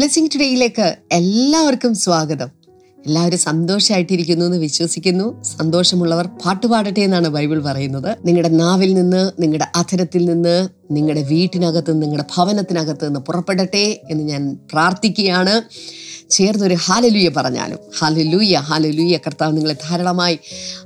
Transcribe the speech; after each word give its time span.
Blessing 0.00 0.28
ടുഡേയിലേക്ക് 0.34 0.96
എല്ലാവർക്കും 1.12 1.94
സ്വാഗതം. 1.94 2.48
എല്ലാവരും 3.06 3.38
സന്തോഷമായിട്ടിരിക്കുന്നു 3.38 4.44
എന്ന് 4.44 4.58
വിശ്വസിക്കുന്നു. 4.58 5.42
സന്തോഷമുള്ളവർ 5.42 6.26
പാട്ടുപാടട്ടെ 6.26 7.00
എന്നാണ് 7.00 7.28
ബൈബിൾ 7.28 7.62
പറയുന്നത്. 7.62 8.16
നിങ്ങളുടെ 8.24 8.48
നാവിൽ 8.48 8.94
നിന്ന് 8.94 9.30
നിങ്ങളുടെ 9.42 9.66
അധരത്തിൽ 9.74 10.24
നിന്ന് 10.24 10.68
നിങ്ങളുടെ 10.90 11.22
വീട്ടിനകത്ത് 11.22 12.02
നിങ്ങളുടെ 12.02 12.24
ഭവനത്തിനകത്ത് 12.36 13.06
നിന്ന് 13.06 13.20
പുറപ്പെടട്ടെ 13.20 14.00
എന്ന് 14.10 14.24
ഞാൻ 14.24 14.58
പ്രാർത്ഥിക്കുകയാണ്. 14.72 15.62
ചേർന്നൊരു 16.30 16.74
ഹാലലൂയ 16.74 17.28
പറഞ്ഞാലും. 17.28 17.78
ഹാലലൂയ 17.98 18.56
ഹാലലൂയ 18.56 19.16
കർത്താവ് 19.16 19.56
നിങ്ങളെ 19.56 19.74
ധാരാളമായി 19.74 20.38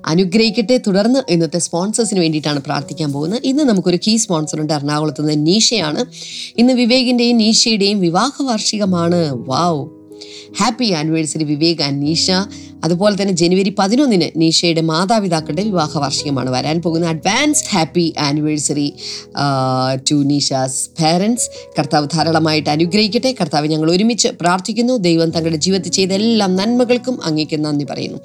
അനുഗ്രഹിക്കട്ടെ. 0.06 0.76
തുടർന്ന് 0.86 1.32
ഇന്നത്തെ 1.32 1.58
സ്പോൺസേഴ്സിന് 1.58 2.20
വേണ്ടിയിട്ടാണ് 2.20 2.60
പ്രാർത്ഥിക്കാൻ 2.60 3.12
പോകുന്നത്. 3.12 3.40
ഇന്ന് 3.44 3.64
നമുക്കൊരു 3.64 3.98
കീ 4.06 4.16
സ്പോൺസർ 4.16 4.60
ഉണ്ട്. 4.60 4.72
എറണാകുളത്ത് 4.72 5.28
നിന്ന് 5.28 5.46
നീഷയാണ്. 5.46 6.04
ഇന്ന് 6.56 6.72
വിവേകിന്റെയും 6.72 7.36
നീഷയുടെയും 7.36 8.00
വിവാഹ 8.00 8.42
വാർഷികമാണ് 8.42 9.32
wow 9.32 9.88
happy 10.60 10.92
anniversary 10.92 11.44
Vivek 11.44 11.82
and 11.82 12.06
Nisha. 12.06 12.30
അതുപോലെ 12.84 13.22
തന്നെ 13.22 13.34
ജനുവരി 13.34 13.74
പതിനൊന്നിന് 13.78 14.28
നീഷയുടെ 14.36 14.80
മാതാപിതാക്കളുടെ 14.80 15.62
വിവാഹ 15.62 15.98
വാർഷികമാണ് 15.98 16.50
വരാൻ 16.50 16.82
പോകുന്ന 16.82 17.06
advanced 17.06 17.68
happy 17.68 18.14
anniversary 18.18 18.94
to 20.10 20.14
Nisha's 20.14 20.90
parents 21.02 21.50
കർത്താവ് 21.78 22.06
ധാരാളമായിട്ട് 22.14 22.70
അനുഗ്രഹിക്കട്ടെ. 22.70 23.34
കർത്താവ് 23.40 23.66
ഞങ്ങൾ 23.66 23.90
ഒരുമിച്ച് 23.90 24.28
പ്രാർത്ഥിക്കുന്നു. 24.28 24.96
ദൈവം 24.96 25.30
തങ്ങളുടെ 25.30 25.56
ജീവിതത്തിൽ 25.56 25.90
ചെയ്ത 25.90 26.12
എല്ലാ 26.12 26.46
നന്മകൾക്കും 26.46 27.24
അങ്ങേക്ക് 27.24 27.64
നന്ദി 27.64 27.84
പറയുന്നു. 27.84 28.18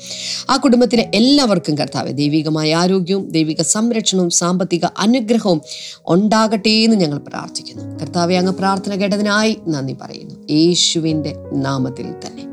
ആ 0.50 0.58
കുടുംബത്തിലെ 0.58 1.10
എല്ലാവർക്കും 1.16 1.78
കർത്താവ് 1.78 2.14
ദൈവികമായ 2.14 2.76
ആരോഗ്യവും 2.76 3.30
ദൈവിക 3.30 3.62
സംരക്ഷണവും 3.62 4.30
സാമ്പത്തിക 4.30 4.86
അനുഗ്രഹവും 4.98 5.62
ഉണ്ടാകട്ടെ 6.08 6.70
എന്ന് 6.70 6.98
ഞങ്ങൾ 6.98 7.18
പ്രാർത്ഥിക്കുന്നു. 7.18 8.00
കർത്താവെ 8.00 8.36
അങ്ങ് 8.36 8.52
പ്രാർത്ഥന 8.52 8.96
കേട്ടതിനായി 8.96 9.58
നന്ദി 9.68 9.96
പറയുന്നു. 10.02 10.36
യേശുവിന്റെ 10.52 11.36
നാമത്തിൽ 11.54 12.10
തന്നെ. 12.26 12.46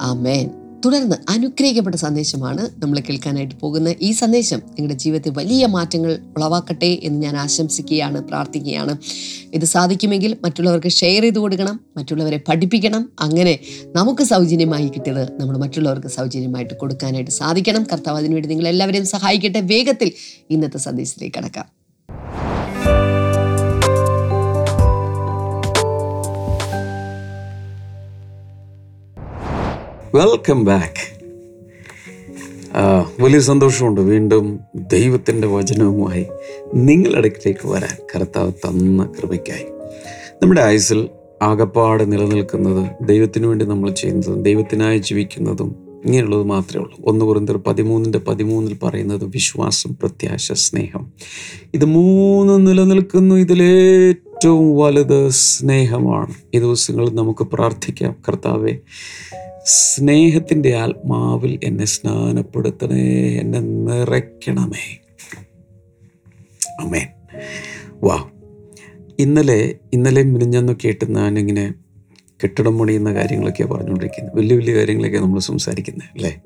ആമേൻ. 0.00 0.61
തുടർന്ന് 0.84 1.16
അനുഗ്രഹിക്കപ്പെട്ട 1.28 1.96
സന്ദേശമാണ് 1.96 2.70
നമ്മൾ 2.82 3.00
കേൾക്കാനായിട്ട് 3.00 3.54
പോകുന്ന 3.54 3.94
ഈ 4.02 4.12
സന്ദേശം 4.12 4.56
നിങ്ങളുടെ 4.56 4.94
ജീവിതത്തിൽ 4.94 5.30
വലിയ 5.30 5.66
മാറ്റങ്ങൾ 5.66 6.18
ഉളവാക്കട്ടെ 6.36 7.00
എന്ന് 7.02 7.22
ഞാൻ 7.22 7.36
ആശംസിക്കുകയാണ് 7.36 8.20
പ്രാർത്ഥിക്കുകയാണ്. 8.20 8.98
ഇത് 9.54 9.64
സാധിക്കുമെങ്കിൽ 9.64 10.36
മറ്റുള്ളവർക്ക് 10.44 10.88
ഷെയർ 10.88 11.22
ചെയ്ത് 11.22 11.38
കൊടുക്കണം 11.38 11.80
മറ്റുള്ളവരെ 11.96 12.40
പഠിപ്പിക്കണം. 12.48 13.12
അങ്ങനെ 13.20 13.58
നമുക്ക് 13.84 14.22
സൗജന്യമായി 14.22 14.88
കിട്ടിയത് 14.88 15.40
നമ്മൾ 15.40 15.58
മറ്റുള്ളവർക്ക് 15.58 16.06
സൗജന്യമായിട്ട് 16.06 16.74
കൊടുക്കാനായിട്ട് 16.74 17.30
സാധിക്കണം. 17.30 17.86
കർത്താവ് 17.92 18.18
അതിനുവേണ്ടി 18.18 18.48
നിങ്ങൾ 18.48 18.68
എല്ലാവരെയും 18.68 19.06
സഹായിക്കട്ടെ. 19.06 19.60
വേഗത്തിൽ 19.60 20.12
ഇന്നത്തെ 20.50 20.78
സന്ദേശത്തിലേക്ക് 20.78 21.38
കടക്കാം. 21.38 21.81
വെൽക്കം 30.14 30.64
ബാക്ക് 30.64 31.24
വലിയ 33.22 33.40
സന്തോഷമുണ്ട് 33.40 34.00
വീണ്ടും 34.00 34.60
ദൈവത്തിന്റെ 34.74 35.48
വചനവുമായി 35.48 36.26
നിങ്ങളടുക്കിലേക്ക് 36.74 37.68
വരാൻ 37.68 38.06
കർത്താവ് 38.16 38.52
തന്ന 38.52 39.12
കൃപയ്ക്കായി. 39.20 39.64
നമ്മുടെ 40.42 40.60
ആയുസിൽ 40.60 41.08
ആകപ്പാട് 41.42 42.12
നിലനിൽക്കുന്നത് 42.12 43.04
ദൈവത്തിനു 43.04 43.46
വേണ്ടി 43.46 43.64
നമ്മൾ 43.64 43.90
ചെയ്യുന്നതും 43.90 44.42
ദൈവത്തിനായി 44.42 44.98
ജീവിക്കുന്നതും 44.98 45.76
ഇങ്ങനെയുള്ളത് 46.04 46.42
മാത്രമേ 46.42 46.84
ഉള്ളൂ. 46.84 46.96
ഒന്ന് 47.04 47.24
കുറിന്തർ 47.24 47.56
പതിമൂന്നിന്റെ 47.56 48.18
പതിമൂന്നിൽ 48.18 48.78
പറയുന്നത് 48.82 49.24
വിശ്വാസം 49.24 49.96
പ്രത്യാശ 49.96 50.52
സ്നേഹം. 50.52 51.12
ഇത് 51.74 51.84
മൂന്ന് 51.84 52.66
നിലനിൽക്കുന്നു. 52.66 53.34
ഇതിലേറ്റവും 53.34 54.76
വലുത് 54.76 55.28
സ്നേഹമാണ്. 55.28 56.34
ഈ 56.54 56.58
ദിവസങ്ങളിൽ 56.58 57.14
നമുക്ക് 57.14 57.44
പ്രാർത്ഥിക്കാം. 57.44 58.16
കർത്താവെ 58.28 58.78
സ്നേഹത്തിന്റെ 59.66 60.74
ആത്മാവിൽ 60.74 61.60
എന്നെ 61.64 61.84
സ്നാനപ്പെടുത്തണേ 61.84 63.38
എന്നെ 63.38 63.60
നിറയ്ക്കണമേ. 63.60 65.00
അമേൻ 66.80 67.06
വാ. 68.02 68.30
ഇന്നലെ 69.18 69.74
ഇന്നലെ 69.92 70.22
മിനിഞ്ഞെന്ന് 70.22 70.72
കേട്ട് 70.84 71.14
ഞാനിങ്ങനെ 71.14 71.74
കെട്ടിടം 72.42 72.78
പണിയുന്ന 72.78 73.14
കാര്യങ്ങളൊക്കെ 73.14 73.64
പറഞ്ഞുകൊണ്ടിരിക്കുന്നത്. 73.64 74.36
വലിയ 74.36 74.56
വലിയ 74.56 74.74
കാര്യങ്ങളൊക്കെ 74.74 75.18
നമ്മൾ 75.18 75.40
സംസാരിക്കുന്നത് 75.40 76.08
അല്ലേ? 76.14 76.40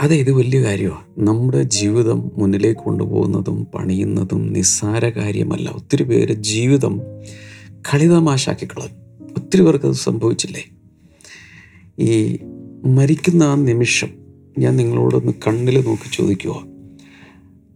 അതെ 0.00 0.16
ഇത് 0.16 0.32
വലിയ 0.32 0.62
കാര്യമാണ് 0.62 1.04
നമ്മുടെ 1.18 1.62
ജീവിതം 1.62 2.30
മുന്നിലേക്ക് 2.36 2.80
കൊണ്ടുപോകുന്നതും 2.80 3.64
പണിയുന്നതും 3.64 4.52
നിസ്സാര 4.52 5.08
കാര്യമല്ല. 5.08 5.70
ഒത്തിരി 5.70 6.02
പേര് 6.02 6.32
ജീവിതം 6.32 7.00
കളിതമാശാക്കി 7.72 8.66
കളഞ്ഞു 8.66 9.26
ഒത്തിരി 9.36 9.62
പേർക്ക് 9.62 9.86
അത് 9.86 9.94
സംഭവിച്ചില്ലേ? 9.94 10.75
ഈ 12.00 12.38
മരിക്കുന്ന 12.84 13.42
ആ 13.42 13.54
നിമിഷം 13.54 14.08
ഞാൻ 14.58 14.76
നിങ്ങളോടൊന്ന് 14.76 15.32
കണ്ണിൽ 15.46 15.86
നോക്കി 15.86 16.16
ചോദിക്കുക. 16.16 16.64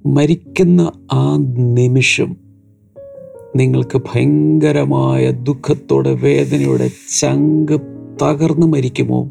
മരിക്കുന്ന 0.06 0.92
ആ 1.12 1.36
നിമിഷം 1.56 2.36
നിങ്ങൾക്ക് 3.56 3.98
ഭയങ്കരമായ 3.98 5.31
ദുഃഖത്തോടെ 5.31 6.12
വേദനയോടെ 6.12 6.91
ചങ്ക് 7.20 7.81
തകർന്ന് 8.22 8.66
മരിക്കുമോ? 8.66 9.28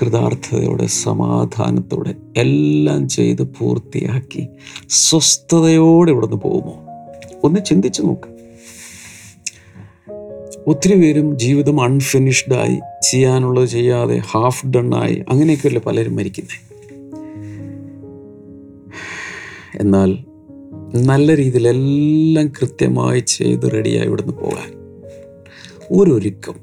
കൃതാർത്ഥതയോടെ 0.00 0.86
സമാധാനത്തോടെ 0.86 2.14
എല്ലാം 2.36 3.08
ചെയ്ത് 3.08 3.42
പൂർത്തിയാക്കി 3.42 4.48
സ്വസ്ഥതയോടെ 4.88 6.10
ഇവിടുന്ന് 6.10 6.36
പോകുമോ? 6.36 6.80
ഒന്ന് 7.44 7.60
ചിന്തിച്ചു 7.64 8.02
നോക്ക്. 8.02 8.33
ഒത്തിരി 10.66 11.00
പേരും 11.00 11.38
ജീവിതം 11.38 11.80
അൺഫിനിഷ്ഡായി 11.80 12.80
ചെയ്യാനുള്ളത് 13.10 13.66
ചെയ്യാതെ 13.66 14.16
ഹാഫ് 14.16 14.66
ഡണ്ണായി 14.66 15.24
അങ്ങനെയൊക്കെയല്ലേ 15.28 15.80
പലരും 15.80 16.16
മരിക്കുന്നത് 16.16 16.60
എന്നാൽ 19.80 20.18
നല്ല 21.06 21.36
രീതിയിൽ 21.36 21.68
എല്ലാം 21.68 22.48
കൃത്യമായി 22.48 23.20
ചെയ്ത് 23.20 23.72
റെഡിയായി 23.72 24.06
ഇവിടുന്ന് 24.06 24.32
പോകാൻ 24.32 24.70
ഒരൊരുക്കം 25.90 26.54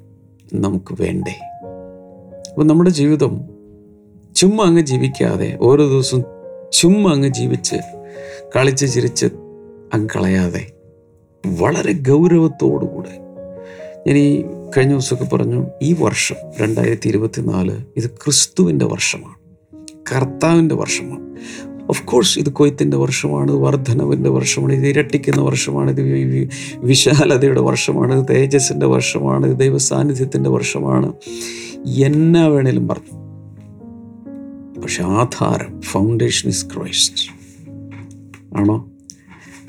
നമുക്ക് 0.54 1.02
വേണ്ടേ? 1.02 1.32
അപ്പം 2.52 2.68
നമ്മുടെ 2.68 2.90
ജീവിതം 2.90 3.42
ചുമ്മാ 4.36 4.64
അങ്ങ് 4.64 4.82
ജീവിക്കാതെ 4.82 5.58
ഓരോ 5.62 5.90
ദിവസവും 5.90 6.24
ചുമ്മാ 6.74 7.12
അങ്ങ് 7.14 7.28
ജീവിച്ച് 7.28 7.76
കളിച്ച് 8.56 8.86
ചിരിച്ച് 8.94 9.26
അങ്ങ് 9.94 10.10
കളയാതെ 10.16 10.68
വളരെ 11.48 11.94
ഗൗരവത്തോടുകൂടെ 12.10 13.31
ഞാൻ 14.08 14.18
ഈ 14.18 14.44
കഴിഞ്ഞ 14.78 14.92
ദിവസമൊക്കെ 14.92 15.36
പറഞ്ഞു 15.36 15.68
ഈ 15.82 15.96
വർഷം 16.00 16.36
രണ്ടായിരത്തി 16.62 17.08
ഇരുപത്തി 17.08 17.42
നാല് 17.42 17.80
ഇത് 17.98 18.10
ക്രിസ്തുവിന്റെ 18.10 18.86
വർഷമാണ് 18.86 19.36
കർത്താവിന്റെ 20.14 20.76
വർഷമാണ്. 20.76 21.22
ഓഫ് 21.90 22.06
കോഴ്സ് 22.06 22.40
ഇത് 22.40 22.50
കൊയ്ത്തിന്റെ 22.50 22.98
വർഷമാണ് 22.98 23.52
വർധനവിന്റെ 23.52 24.30
വർഷമാണ് 24.30 24.74
ഇത് 24.74 24.88
ഇരട്ടിക്കുന്ന 24.88 25.42
വർഷമാണ് 25.42 25.92
ഇത് 25.92 26.50
വിശാലതയുടെ 26.78 27.62
വർഷമാണ് 27.62 28.26
തേജസ്സിന്റെ 28.30 28.86
വർഷമാണ് 28.86 29.48
ഇത് 29.48 29.58
ദൈവസാന്നിധ്യത്തിന്റെ 29.58 30.50
വർഷമാണ്. 30.50 31.14
എന്നാ 31.90 32.48
വേണേലും 32.48 32.88
പറഞ്ഞു. 32.88 33.22
പക്ഷെ 34.82 35.04
ആധാരം 35.04 35.82
ഫൗണ്ടേഷൻ 35.82 36.50
ഇസ് 36.50 36.66
ക്രൈസ്റ്റ് 36.66 37.30
ആണോ? 38.58 38.90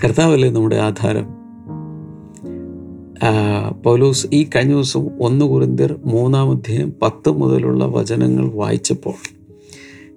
കർത്താവല്ലേ 0.05 0.51
നമ്മുടെ 0.51 0.77
ആധാരം? 0.77 1.42
പൗലോസ് 3.85 4.27
ഈ 4.33 4.49
കഴിഞ്ഞ 4.57 4.73
ദിവസം 4.73 5.23
ഒന്ന് 5.23 5.47
കുറിന്തിർ 5.47 5.97
മൂന്നാം 6.05 6.51
അധ്യായം 6.51 6.93
പത്ത് 7.03 7.29
മുതലുള്ള 7.29 7.85
വചനങ്ങൾ 7.85 8.53
വായിച്ചപ്പോൾ 8.53 9.15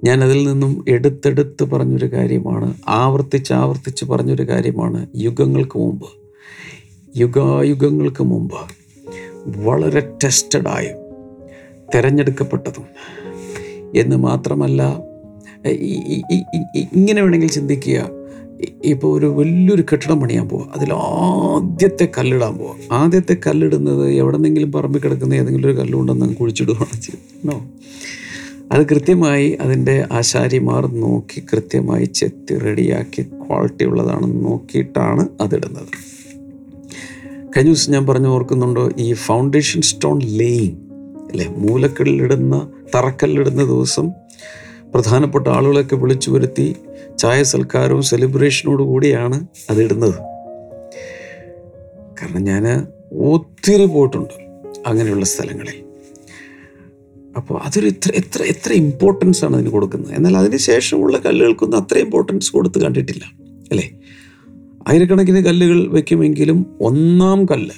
ഞാൻ 0.03 0.23
അതിൽ 0.23 0.47
നിന്നും 0.47 0.85
എടുത്തെടുത്ത് 0.87 1.63
പറഞ്ഞൊരു 1.63 2.05
കാര്യമാണ് 2.05 2.73
ആവർത്തിച്ച് 2.87 3.53
ആവർത്തിച്ച് 3.53 4.05
പറഞ്ഞൊരു 4.05 4.43
കാര്യമാണ് 4.43 5.07
യുഗങ്ങൾക്ക് 5.15 5.79
മുമ്പ്. 5.79 6.05
യുഗായുഗങ്ങൾക്ക് 7.17 8.23
മുമ്പ് 8.23 8.57
വളരെ 9.59 10.17
ടെസ്റ്റഡായും 10.23 10.97
തിരഞ്ഞെടുക്കപ്പെട്ടതും. 11.95 12.85
എന്ന് 13.95 14.15
മാത്രമല്ല 14.15 14.99
ഇങ്ങനെ 16.95 17.21
വേണമെങ്കിൽ 17.21 17.47
ചിന്തിക്കുക 17.47 18.09
ഇപ്പോൾ 18.85 19.17
ഒരു 19.17 19.25
വലിയൊരു 19.25 19.81
കെട്ടിടം 19.81 20.19
പണിയാൻ 20.19 20.49
പോവുക 20.49 20.71
അതിൽ 20.75 20.93
ആദ്യത്തെ 20.93 22.11
കല്ലിടാൻ 22.17 22.57
പോവുക 22.57 22.75
ആദ്യത്തെ 22.91 23.37
കല്ലിടുന്നത് 23.47 24.11
എവിടെന്നെങ്കിലും 24.11 24.71
പറമ്പിൽ 24.71 24.99
കിടക്കുന്ന 24.99 25.33
ഏതെങ്കിലും 25.33 25.69
ഒരു 25.69 25.77
കല്ലുണ്ടെന്ന് 25.77 26.25
അങ്ങ് 26.25 26.35
കുഴിച്ചിടുകയാണ് 26.35 27.01
ചെയ്യുന്നോ 27.01 27.67
അത് 28.71 28.85
കൃത്യമായി 28.85 29.57
അതിന്റെ 29.61 30.07
ആശാരിമാർ 30.11 30.87
നോക്കി 30.95 31.43
കൃത്യമായി 31.53 32.05
ചെത്തി 32.05 32.59
റെഡിയാക്കി 32.59 33.21
ക്വാളിറ്റി 33.21 33.85
ഉള്ളതാണെന്ന് 33.85 34.45
നോക്കിയിട്ടാണ് 34.45 35.27
അതിടുന്നത്. 35.41 35.87
കഴിഞ്ഞ 37.57 37.69
ദിവസം 37.71 37.91
ഞാൻ 37.91 38.07
പറഞ്ഞു 38.07 38.27
ഓർക്കുന്നുണ്ടോ 38.27 38.89
ഈ 38.97 39.13
ഫൗണ്ടേഷൻ 39.13 39.81
സ്റ്റോൺ 39.81 40.19
ലേയിങ് 40.19 40.75
അല്ലേ 41.31 41.47
മൂലക്കല്ലിടുന്ന 41.57 42.67
തറക്കല്ലിടുന്ന 42.95 43.63
ദിവസം 43.63 44.11
പ്രധാനപ്പെട്ട 44.93 45.47
ആളുകളൊക്കെ 45.47 45.95
വിളിച്ചു 45.95 46.31
വരുത്തി 46.31 46.75
ചായ 47.19 47.43
സൽക്കാരവും 47.43 48.01
സെലിബ്രേഷനോടു 48.01 48.83
കൂടിയാണ് 48.83 49.47
അതിടുന്നത്. 49.69 50.15
കാരണം 52.21 52.43
ഞാൻ 52.43 52.87
ഒത്തിരി 53.11 53.85
പോയിട്ടുണ്ട് 53.85 54.33
അങ്ങനെയുള്ള 54.87 55.25
സ്ഥലങ്ങളിൽ. 55.25 55.85
അപ്പോൾ 57.37 57.61
അതൊരു 57.61 57.85
ഇത്ര 57.85 58.11
എത്ര 58.15 58.43
എത്ര 58.43 58.73
ഇമ്പോർട്ടൻസ് 58.73 59.45
ആണ് 59.45 59.55
അതിന് 59.55 59.69
കൊടുക്കുന്നത്. 59.69 60.13
എന്നാൽ 60.13 60.37
അതിന് 60.37 60.57
ശേഷമുള്ള 60.57 61.17
കല്ലുകൾക്കൊന്നും 61.17 61.77
അത്ര 61.77 61.97
ഇമ്പോർട്ടൻസ് 61.97 62.51
കൊടുത്ത് 62.51 62.81
കണ്ടിട്ടില്ല 62.81 63.23
അല്ലേ? 63.71 63.99
ആയിരക്കണക്കിന് 64.87 65.45
കല്ലുകൾ 65.45 65.87
വയ്ക്കുമെങ്കിലും 65.87 66.77
ഒന്നാം 66.81 67.45
കല്ല് 67.45 67.75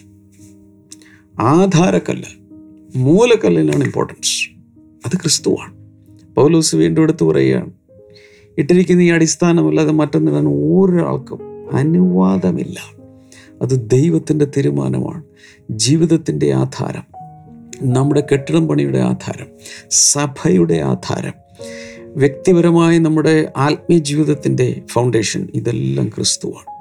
ആധാരക്കല്ല് 1.39 2.30
മൂലക്കല്ലിനാണ് 2.98 3.84
ഇമ്പോർട്ടൻസ് 3.84 4.50
അത് 5.06 5.18
ക്രിസ്തുവാണ്. 5.18 5.74
പൗലോസ് 6.36 6.75
വീണ്ടും 6.75 7.01
എടുത്ത് 7.01 7.24
പറയുകയാണ് 7.24 7.72
ഇട്ടിരിക്കുന്ന 8.57 9.01
ഈ 9.01 9.09
അടിസ്ഥാനമല്ലാതെ 9.09 9.92
മറ്റൊന്നിടാൻ 9.92 10.48
ഒരാൾക്കും 10.48 11.69
അനുവാദമില്ല. 11.75 12.80
അത് 13.62 13.89
ദൈവത്തിന്റെ 13.89 14.45
തീരുമാനമാണ്. 14.45 15.24
ജീവിതത്തിന്റെ 15.71 16.51
ആധാരം. 16.51 17.04
നമ്മുടെ 17.81 18.24
കെട്ടിടം 18.31 18.68
പണിയുടെ 18.68 18.98
ആധാരം. 18.98 19.48
സഭയുടെ 19.89 20.74
ആധാരം. 20.74 21.33
വ്യക്തിപരമായ 22.15 22.98
നമ്മുടെ 22.98 23.54
ആത്മീയ 23.57 23.98
ജീവിതത്തിന്റെ 23.98 24.81
ഫൗണ്ടേഷൻ 24.88 25.48
ഇതെല്ലാം 25.53 26.10
ക്രിസ്തുവാണ്. 26.10 26.77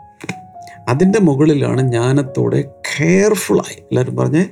അതിന്റെ 0.90 1.20
മുകളിലാണ് 1.20 1.80
ജ്ഞാനത്തോടെ 1.80 2.62
കെയർഫുള്ളായി 2.62 3.82
എല്ലാവരും 3.82 4.16
പറഞ്ഞ് 4.16 4.44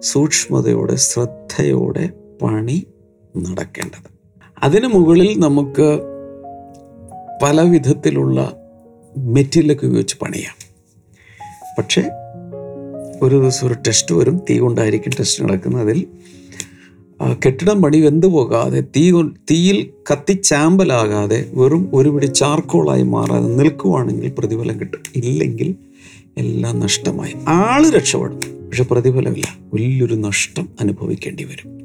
സൂക്ഷ്മതയോടെ 0.00 0.96
ശ്രദ്ധയോടെ 0.96 2.10
പണി 2.42 2.86
നടക്കേണ്ടത്. 3.36 4.10
അതിന് 4.62 4.86
മുകളിൽ 4.86 5.38
നമുക്ക് 5.38 6.15
പല 7.42 7.60
വിധത്തിലുള്ള 7.60 8.56
മെറ്റീരിയലൊക്കെ 9.18 9.86
ഉപയോഗിച്ച് 9.86 10.16
പണിയാം. 10.22 10.54
പക്ഷേ 11.78 12.02
ഒരു 13.22 13.34
ദിവസം 13.36 13.66
ഒരു 13.66 13.74
ടെസ്റ്റ് 13.74 14.14
വരും 14.14 14.40
തീ 14.50 14.58
കൊണ്ടായിരിക്കും 14.58 15.12
ടെസ്റ്റ് 15.20 15.44
നടക്കുന്നത്. 15.44 15.82
അതിൽ 15.82 16.06
കെട്ടിടം 17.46 17.82
പണി 17.82 18.00
വെന്ത് 18.00 18.26
പോകാതെ 18.26 18.80
തീ 18.80 19.22
തീയിൽ 19.22 19.90
കത്തിച്ചാമ്പലാകാതെ 20.12 21.50
വെറും 21.54 21.90
ഒരു 21.94 22.08
പിടി 22.08 22.26
ചാർക്കോളായി 22.26 23.02
മാറാതെ 23.02 23.48
നിൽക്കുവാണെങ്കിൽ 23.48 24.32
പ്രതിഫലം 24.38 24.80
കിട്ടും. 24.80 25.02
ഇല്ലെങ്കിൽ 25.16 25.74
എല്ലാം 26.38 26.80
നഷ്ടമായി. 26.80 27.34
ആൾ 27.48 27.90
രക്ഷപ്പെടും 27.90 28.40
പക്ഷെ 28.66 28.84
പ്രതിഫലമില്ല. 28.84 29.58
വലിയൊരു 29.74 30.14
നഷ്ടം 30.14 30.68
അനുഭവിക്കേണ്ടി 30.80 31.44
വരും. 31.44 31.80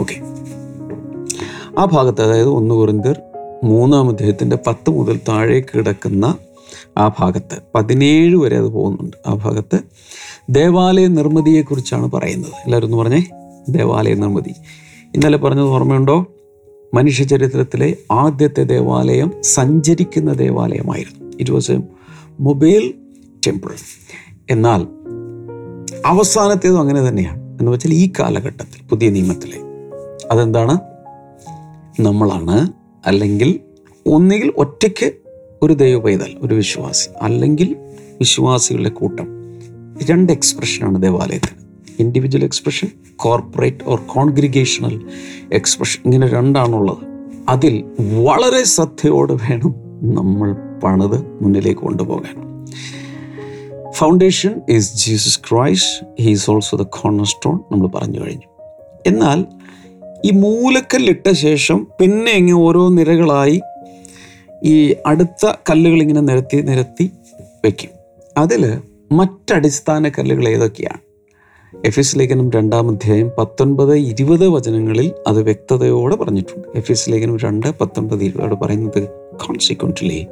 ഓക്കെ. 0.00 0.16
ആ 1.78 1.84
ഭാഗത്ത് 1.84 2.22
അതായത് 2.22 2.48
ഒന്ന് 2.48 2.74
കുറിന്തർ 2.74 3.20
മൂന്നാം 3.64 4.08
അദ്ദേഹത്തിന്റെ 4.08 4.58
പത്ത് 4.66 4.90
മുതൽ 4.90 5.20
താഴേക്ക് 5.28 5.78
കിടക്കുന്ന 5.78 6.34
ആ 6.98 7.08
ഭാഗത്ത് 7.18 7.58
പതിനേഴ് 7.74 8.36
വരെ 8.36 8.56
അത് 8.56 8.64
പോകുന്നുണ്ട്. 8.64 9.16
ആ 9.26 9.34
ഭാഗത്ത് 9.34 9.78
ദേവാലയ 10.50 11.06
നിർമ്മിതിയെക്കുറിച്ചാണ് 11.06 12.10
പറയുന്നത്. 12.10 12.52
എല്ലാവരും 12.64 12.86
ഒന്ന് 12.86 12.96
പറഞ്ഞേ. 12.96 13.24
ദേവാലയ 13.68 14.14
നിർമ്മിതി. 14.14 14.54
ഇന്നലെ 15.14 15.38
പറഞ്ഞത് 15.38 15.66
ഓർമ്മയുണ്ടോ? 15.66 16.26
മനുഷ്യ 16.94 17.24
ചരിത്രത്തിലെ 17.24 17.96
ആദ്യത്തെ 18.12 18.62
ദേവാലയം 18.62 19.32
സഞ്ചരിക്കുന്ന 19.40 20.32
ദേവാലയമായിരുന്നു. 20.32 21.32
It 21.40 21.50
was 21.50 21.70
a 21.70 21.80
mobile 22.40 22.94
temple 23.46 23.70
എന്നാൽ 24.50 24.86
അവസാനത്തേതും 26.06 26.80
അങ്ങനെ 26.80 27.08
തന്നെയാണ്. 27.08 27.40
എന്ന് 27.60 27.72
വെച്ചാൽ 27.72 27.90
ഈ 27.90 28.12
കാലഘട്ടത്തിൽ 28.20 28.88
പുതിയ 28.88 29.10
നിയമത്തിലെ. 29.10 29.58
അതെന്താണ്? 30.30 30.78
നമ്മളാണ് 32.00 32.79
അല്ലെങ്കിൽ 33.06 33.60
ഒന്നുകിൽ 34.06 34.52
ഒറ്റയ്ക്ക് 34.56 35.12
ഒരു 35.62 35.72
ദൈവ 35.72 36.00
പൈതൽ 36.00 36.36
ഒരു 36.42 36.54
വിശ്വാസി 36.54 37.10
അല്ലെങ്കിൽ 37.22 37.76
വിശ്വാസികളുടെ 38.20 38.88
കൂട്ടം. 38.88 39.26
രണ്ട് 40.10 40.32
എക്സ്പ്രഷനാണ് 40.32 41.02
ദേവാലയത്തിന്. 41.02 41.60
Individual 42.02 42.44
expression 42.44 42.88
corporate 43.16 43.78
or 43.84 44.00
congregational 44.00 45.06
expression 45.52 46.02
ഇങ്ങനെ 46.04 46.28
രണ്ടാണുള്ളത്. 46.28 46.98
അതിൽ 47.48 47.84
വളരെ 48.24 48.64
ശ്രദ്ധയോട് 48.64 49.32
വേണം 49.32 49.74
നമ്മൾ 50.14 50.52
പണിത് 50.80 51.42
മുന്നിലേക്ക് 51.42 51.80
കൊണ്ടുപോകാൻ. 51.80 52.66
Foundation 53.90 54.60
is 54.68 55.06
Jesus 55.06 55.40
Christ 55.40 56.22
he 56.22 56.30
is 56.30 56.50
also 56.50 56.76
the 56.76 56.82
cornerstone 57.24 57.58
നമ്മൾ 57.72 57.88
പറഞ്ഞു 57.88 58.20
കഴിഞ്ഞു. 58.20 58.62
എന്നാൽ 59.06 59.44
ഈ 60.26 60.30
മൂലക്കല്ലിട്ട 60.30 61.30
ശേഷം 61.30 61.86
പിന്നെ 62.00 62.32
ഇങ്ങനെ 62.32 62.58
ഓരോ 62.58 62.88
നിരകളായി 62.88 63.60
ഈ 64.64 64.94
അടുത്ത 65.06 65.52
കല്ലുകൾ 65.70 66.02
ഇങ്ങനെ 66.02 66.20
നിരത്തി 66.20 66.56
നിരത്തി 66.56 67.10
വയ്ക്കും 67.64 67.90
അതിൽ 68.38 68.80
മറ്റടിസ്ഥാന 69.12 70.08
കല്ലുകൾ 70.08 70.48
ഏതൊക്കെയാണ്? 70.48 71.00
എഫ് 71.86 71.98
എസ് 71.98 72.18
ലേഖനം 72.18 72.50
രണ്ടാം 72.50 72.88
അധ്യായം 72.88 73.30
പത്തൊൻപത് 73.38 73.96
ഇരുപത് 73.96 74.48
വചനങ്ങളിൽ 74.48 75.12
അത് 75.26 75.42
വ്യക്തതയോടെ 75.42 76.16
പറഞ്ഞിട്ടുണ്ട്. 76.16 76.68
എഫ് 76.74 76.92
എസ് 76.92 77.10
ലേഖനം 77.10 77.36
രണ്ട് 77.36 77.66
പത്തൊൻപത് 77.80 78.24
ഇരുപതോടെ 78.24 78.54
പറയുന്നത് 78.54 79.08
consequently 79.34 80.26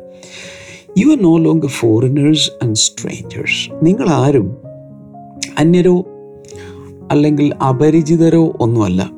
you 0.98 1.06
are 1.06 1.22
no 1.22 1.36
long 1.36 1.66
foreigners 1.66 2.50
and 2.64 2.76
strangers 2.76 3.84
നിങ്ങൾ 3.84 4.08
ആരും 4.08 4.56
അന്യരോ 5.58 6.04
അല്ലെങ്കിൽ 7.10 7.54
അപരിചിതരോ 7.54 8.52
ഒന്നുമല്ല. 8.60 9.17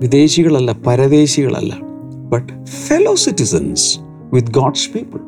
വിദേശികളല്ല 0.00 0.72
പരദേശികളല്ല 0.86 1.78
but 2.30 2.64
fellow 2.64 3.14
citizens 3.14 3.98
with 4.34 4.48
God's 4.48 4.90
people 4.90 5.18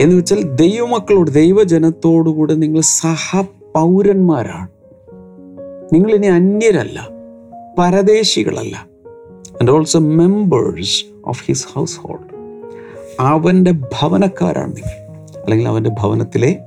എന്ന് 0.00 0.16
വെച്ചാൽ 0.16 0.40
ദൈവമക്കളോട് 0.42 1.30
ദൈവജനത്തോടുകൂടെ 1.30 2.54
നിങ്ങൾ 2.54 2.80
സഹപൗരന്മാരാണ്. 2.80 4.68
നിങ്ങൾ 5.94 6.12
ഇനി 6.12 6.26
അന്യരല്ല 6.26 7.08
പരദേശികളല്ല 7.78 8.88
and 9.60 9.70
also 9.70 9.98
members 9.98 11.04
of 11.26 11.44
his 11.46 11.66
household 11.98 12.40
അവന്റെ 13.20 13.70
ഭവനക്കാരാണ് 13.70 14.76
നിങ്ങൾ 14.76 14.96
അല്ലെങ്കിൽ 15.38 15.68
അവന്റെ 15.68 15.90
ഭവനത്തിലെ 15.90 16.58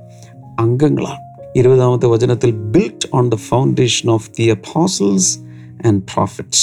അംഗങ്ങളാണ്. 0.60 1.18
ഇരുപതാമത്തെ 1.56 2.06
വചനത്തിൽ 2.06 2.50
built 2.50 3.08
on 3.14 3.28
the 3.28 3.34
foundation 3.34 4.10
of 4.10 4.30
the 4.30 4.42
apostles 4.42 5.38
and 5.86 6.02
prophets, 6.14 6.60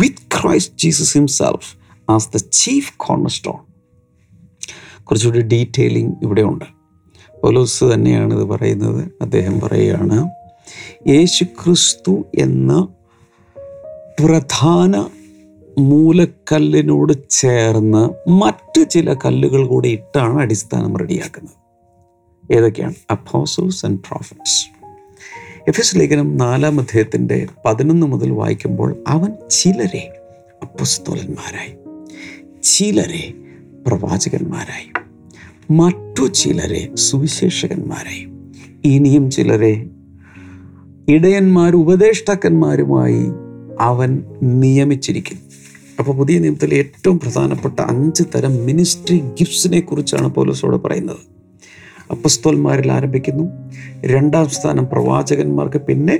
with 0.00 0.16
Christ 0.36 0.70
Jesus 0.84 1.10
Himself 1.18 1.62
as 2.16 2.24
the 2.24 2.42
chief 2.58 2.84
cornerstone. 3.06 3.62
കുറച്ചുകൂടി 5.02 5.40
ഡീറ്റെയിലിംഗ് 5.40 6.16
ഇവിടെ 6.22 6.42
ഉണ്ട് 6.42 6.64
പോലൂസ് 7.42 7.84
തന്നെയാണ് 7.84 8.34
ഇത് 8.34 8.44
പറയുന്നത്. 8.44 9.10
അദ്ദേഹം 9.22 9.60
പറയുകയാണ് 9.60 10.30
യേശു 11.08 11.44
ക്രിസ്തു 11.44 12.24
എന്ന 12.38 12.88
പ്രധാന 14.24 15.08
മൂലക്കല്ലിനോട് 15.78 17.12
ചേർന്ന് 17.30 18.30
മറ്റ് 18.30 18.90
ചില 18.90 19.14
കല്ലുകൾ 19.14 19.66
കൂടി 19.66 19.88
ഇട്ടാണ് 19.88 20.40
അടിസ്ഥാനം 20.40 20.96
റെഡിയാക്കുന്നത്. 20.96 21.56
ഏതൊക്കെയാണ്? 22.52 22.94
Apostles 23.10 23.86
and 23.86 23.98
prophets 23.98 24.83
F 25.68 25.80
S 25.80 25.98
ലേഖനം 25.98 26.36
നാലാം 26.36 26.80
അധ്യായത്തിന്റെ 26.80 27.46
പതിനൊന്ന് 27.66 28.06
മുതൽ 28.06 28.30
വായിക്കുമ്പോൾ 28.30 29.04
അവൻ 29.08 29.32
ചിലരെ 29.50 30.18
അപ്പസ്തോലന്മാരായി 30.62 31.72
ചിലരെ 32.62 33.34
പ്രവാചകന്മാരായി 33.86 35.04
മറ്റു 35.70 36.26
ചിലരെ 36.26 36.94
സുവിശേഷകന്മാരായി 36.94 38.28
ഇനിയും 38.84 39.30
ചിലരെ 39.30 39.86
ഇടയന്മാരും 41.08 41.76
ഉപദേഷ്ടാക്കന്മാരുമായി 41.76 43.22
അവൻ 43.80 44.22
നിയമിച്ചിരിക്കുന്നു. 44.42 45.42
അപ്പോൾ 45.98 46.16
പുതിയ 46.16 46.38
നിയമത്തിലെ 46.38 46.76
ഏറ്റവും 46.76 47.18
പ്രധാനപ്പെട്ട 47.18 47.80
അഞ്ച് 47.80 48.22
തരം 48.34 48.56
മിനിസ്ട്രി 48.56 49.18
ഗിഫ്റ്റ്സിനെ 49.18 49.80
കുറിച്ചാണ് 49.80 50.28
പോലീസോട് 50.28 50.76
പറയുന്നത്. 50.76 51.43
അപ്പസ്തോന്മാരിൽ 52.14 52.92
ആരംഭിക്കുന്നു. 52.92 53.44
രണ്ടാം 54.04 54.48
സ്ഥാനം 54.48 54.88
പ്രവാചകന്മാർക്ക് 54.92 55.78
പിന്നെ 55.78 56.18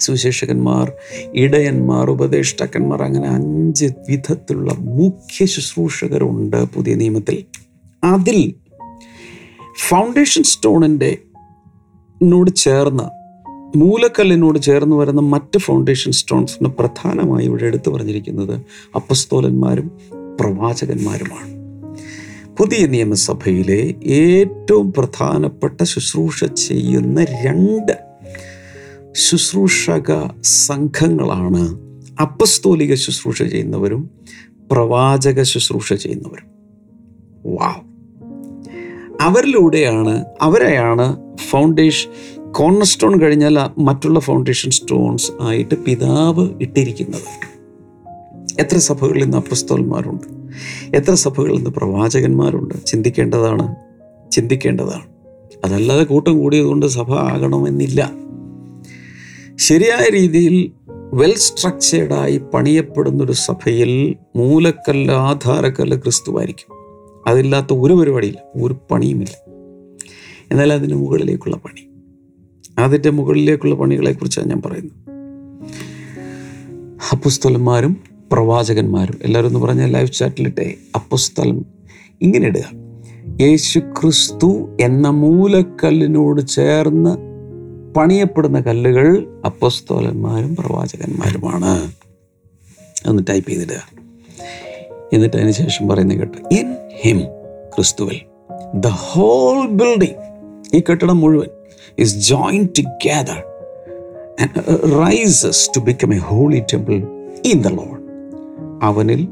സുവിശേഷകന്മാർ 0.00 0.92
ഇടയന്മാർ 1.34 2.10
ഉപദേഷ്ടാക്കന്മാർ 2.10 3.02
അങ്ങനെ 3.02 3.28
അഞ്ച് 3.28 3.86
വിധത്തിലുള്ള 4.08 4.72
മുഖ്യ 4.72 5.46
ശുശ്രൂഷകരുണ്ട് 5.46 6.64
പുതിയ 6.64 6.94
നിയമത്തിൽ. 6.94 7.44
അതിൽ 8.04 8.54
ഫൗണ്ടേഷൻ 9.88 10.42
സ്റ്റോണിന്റെ 10.42 11.18
നോട് 12.22 12.50
ചേർന്ന് 12.56 13.06
മൂലക്കല്ലിനോട് 13.78 14.58
ചേർന്ന് 14.58 14.96
വരുന്ന 14.96 15.20
മറ്റ് 15.20 15.58
ഫൗണ്ടേഷൻ 15.58 16.12
സ്റ്റോൺസിന് 16.12 16.68
പ്രധാനമായി 16.68 17.44
ഇവിടെ 17.44 17.64
എടുത്തു 17.64 17.90
പറഞ്ഞിരിക്കുന്നത് 17.90 18.60
അപ്പസ്തോലന്മാരും 18.94 19.90
പ്രവാചകന്മാരുമാണ്. 20.40 21.59
പുതിയ 22.58 22.86
നിയമസഭയിലെ 22.86 23.94
ഏറ്റവും 24.04 24.92
പ്രധാനപ്പെട്ട 24.92 25.82
ശുശ്രൂഷ 25.82 26.44
ചെയ്യുന്ന 26.44 27.24
രണ്ട് 27.24 27.92
ശുശ്രൂഷക 29.12 30.28
സംഘങ്ങളാണ് 30.42 31.78
അപ്പസ്തോലിക 32.20 32.94
ശുശ്രൂഷ 32.94 33.42
ചെയ്യുന്നവരും 33.42 34.10
പ്രവാചക 34.72 35.42
ശുശ്രൂഷ 35.42 35.92
ചെയ്യുന്നവരും. 35.92 36.46
വാവ്. 37.56 37.90
അവരിലൂടെയാണ് 39.20 40.24
അവരെയാണ് 40.42 41.36
ഫൗണ്ടേഷൻ 41.36 42.10
കോർണർ 42.52 42.84
സ്റ്റോൺ 42.84 43.20
കഴിഞ്ഞാൽ 43.20 43.80
മറ്റുള്ള 43.80 44.20
ഫൗണ്ടേഷൻ 44.20 44.70
സ്റ്റോൺസ് 44.70 45.32
ആയിട്ട് 45.40 45.74
പിതാവ് 45.74 46.48
ഇട്ടിരിക്കുന്നത്. 46.60 47.50
എത്ര 48.60 48.78
സഭകളിൽ 48.78 49.22
നിന്ന് 49.22 49.36
അപ്പസ്തോന്മാരുണ്ട് 49.36 50.39
എത്ര 50.94 51.14
സഭകളിൽ 51.14 51.56
നിന്ന് 51.56 51.70
പ്രവാചകന്മാരുണ്ട്? 51.70 52.86
ചിന്തിക്കേണ്ടതാണ്. 52.86 53.74
ചിന്തിക്കേണ്ടതാണ്. 54.30 55.10
അതല്ലാതെ 55.64 56.04
കൂട്ടം 56.04 56.38
കൂടിയതുകൊണ്ട് 56.38 56.86
സഭ 56.86 57.12
ആകണമെന്നില്ല. 57.12 58.12
ശരിയായ 59.56 60.10
രീതിയിൽ 60.10 60.72
വെൽ 61.12 61.34
സ്ട്രക്ചേർഡായി 61.34 62.38
പണിയപ്പെടുന്നൊരു 62.38 63.32
സഭയിൽ 63.32 64.16
മൂലക്കല്ല് 64.36 65.14
ആധാരക്കല്ല് 65.14 65.96
ക്രിസ്തുവായിരിക്കും. 65.96 66.74
അതില്ലാത്ത 67.26 67.66
ഒരു 67.72 67.94
പരിപാടിയില്ല. 67.94 68.42
ഒരു 68.56 68.76
പണിയുമില്ല. 68.90 69.50
എന്നാൽ 70.50 70.72
അതിന് 70.72 70.94
മുകളിലേക്കുള്ള 70.94 71.56
പണി. 71.56 71.90
അതിന്റെ 72.78 73.10
മുകളിലേക്കുള്ള 73.10 73.74
പണികളെക്കുറിച്ചാണ് 73.74 74.48
ഞാൻ 74.48 74.62
പറയുന്നത്. 74.62 75.00
അപ്പുസ്തലന്മാരും 77.12 78.09
പ്രവാചകന്മാരും 78.32 79.18
എല്ലാവരും 79.22 79.48
എന്ന് 79.48 79.60
പറഞ്ഞാൽ 79.60 79.90
ലൈവ് 79.90 80.12
ചാറ്റിലിട്ടെ 80.12 80.74
അപ്പുസ്തലം 80.94 81.66
ഇങ്ങനെ 82.22 82.46
ഇടുക. 82.46 82.64
യേശു 83.40 83.78
ക്രിസ്തു 83.78 84.76
എന്ന 84.80 85.08
മൂലക്കല്ലിനോട് 85.08 86.46
ചേർന്ന് 86.46 87.16
പണിയപ്പെടുന്ന 87.94 88.60
കല്ലുകൾ 88.60 89.40
അപ്പസ്തോലന്മാരും 89.46 90.56
പ്രവാചകന്മാരുമാണ്. 90.56 91.92
എന്ന് 93.06 93.22
ടൈപ്പ് 93.30 93.50
ചെയ്തിടുക. 93.50 93.90
എന്നിട്ട് 95.12 95.36
അതിന് 95.36 95.50
ശേഷം 95.50 95.88
പറയുന്ന 95.88 96.14
കേട്ട്. 96.14 96.54
ഇൻ 96.54 96.74
ഹിം 97.02 97.20
ക്രിസ്തുവിൽ 97.74 98.20
ദ 98.74 98.86
ഹോൾ 98.86 99.66
ബിൽഡിംഗ് 99.66 100.16
ഈ 100.76 100.82
കെട്ടിടം 100.90 101.18
മുഴുവൻ 101.18 101.48
is 101.98 102.16
join 102.16 102.68
together 102.78 103.42
rises 105.02 105.70
to 105.76 105.80
become 105.80 106.14
a 106.14 106.18
holy 106.18 106.62
temple 106.72 106.94
in 107.44 107.62
the 107.62 107.68
Lord 107.68 107.99
അവനിൽ 108.82 109.28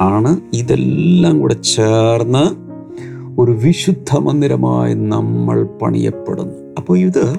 ആണ്. 0.00 0.40
ഇതെല്ലാം 0.52 1.40
കൂടെ 1.40 1.54
ചേർന്ന് 1.54 2.70
ഒരു 3.40 3.52
വിശുദ്ധ 3.52 4.16
മന്ദിരമായി 4.16 4.94
നമ്മൾ 4.94 5.64
പണിയപ്പെടുന്നു. 5.82 6.74
അപ്പോൾ 6.76 6.98
ഇത് 6.98 7.36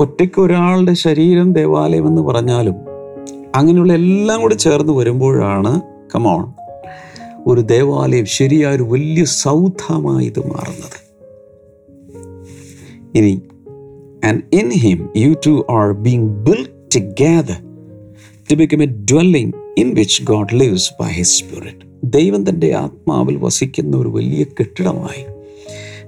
ഒറ്റയ്ക്ക് 0.00 0.40
ഒരാളുടെ 0.40 0.92
ശരീരം 0.92 1.52
ദേവാലയം 1.52 2.06
എന്ന് 2.06 2.22
പറഞ്ഞാലും 2.22 2.74
അങ്ങനെയുള്ള 3.54 3.92
എല്ലാം 3.92 4.40
കൂടി 4.40 4.54
ചേർന്ന് 4.54 4.92
വരുമ്പോഴാണ് 4.92 5.80
കമോൺ 6.14 6.52
ഒരു 7.46 7.60
ദേവാലയം 7.60 8.24
ശരിയായ 8.24 8.76
ഒരു 8.76 8.82
വലിയ 8.82 9.24
സൗധമായി 9.24 10.26
ഇത് 10.26 10.38
മാറുന്നത്. 10.38 10.98
ഇനി 13.14 13.42
and 14.26 14.42
in 14.52 14.70
him 14.70 15.08
you 15.16 15.34
too 15.46 15.66
are 15.70 15.92
being 15.92 16.28
build 16.28 16.96
together 16.96 17.56
to 18.50 18.54
become 18.54 18.82
a 18.82 18.86
dwelling 18.86 19.63
in 19.78 19.94
which 19.94 20.22
God 20.22 20.54
lives 20.54 20.92
by 21.00 21.08
his 21.08 21.38
Spirit 21.38 21.86
ദൈവം 22.04 22.50
തന്റെ 22.50 22.74
ആത്മാവിൽ 22.74 23.36
വസിക്കുന്ന 23.36 23.96
ഒരു 23.96 24.08
വലിയ 24.08 24.44
കെട്ടിടമായി 24.44 25.24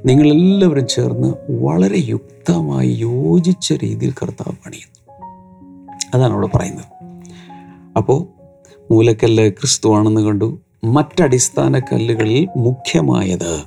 നിങ്ങളെല്ലാവരും 0.07 0.87
ചേർന്ന് 0.87 1.53
വളരെ 1.53 1.99
യുക്തമായി 2.07 2.89
യോജിച്ച 2.89 3.73
രീതിയിൽ 3.73 4.13
കർത്താവ് 4.13 4.57
പണിയുന്നു. 4.67 5.13
അതാണ് 6.15 6.33
അവിടെ 6.33 6.49
പറയുന്നത്. 6.55 6.85
അപ്പോൾ 7.97 8.27
മൂലക്കല്ല് 8.91 9.51
ക്രിസ്തുവാണെന്ന് 9.51 10.21
കണ്ടു. 10.21 10.59
മറ്റടിസ്ഥാന 10.85 11.79
കല്ലുകളിൽ 11.79 12.49
മുഖ്യമായത് 12.57 13.63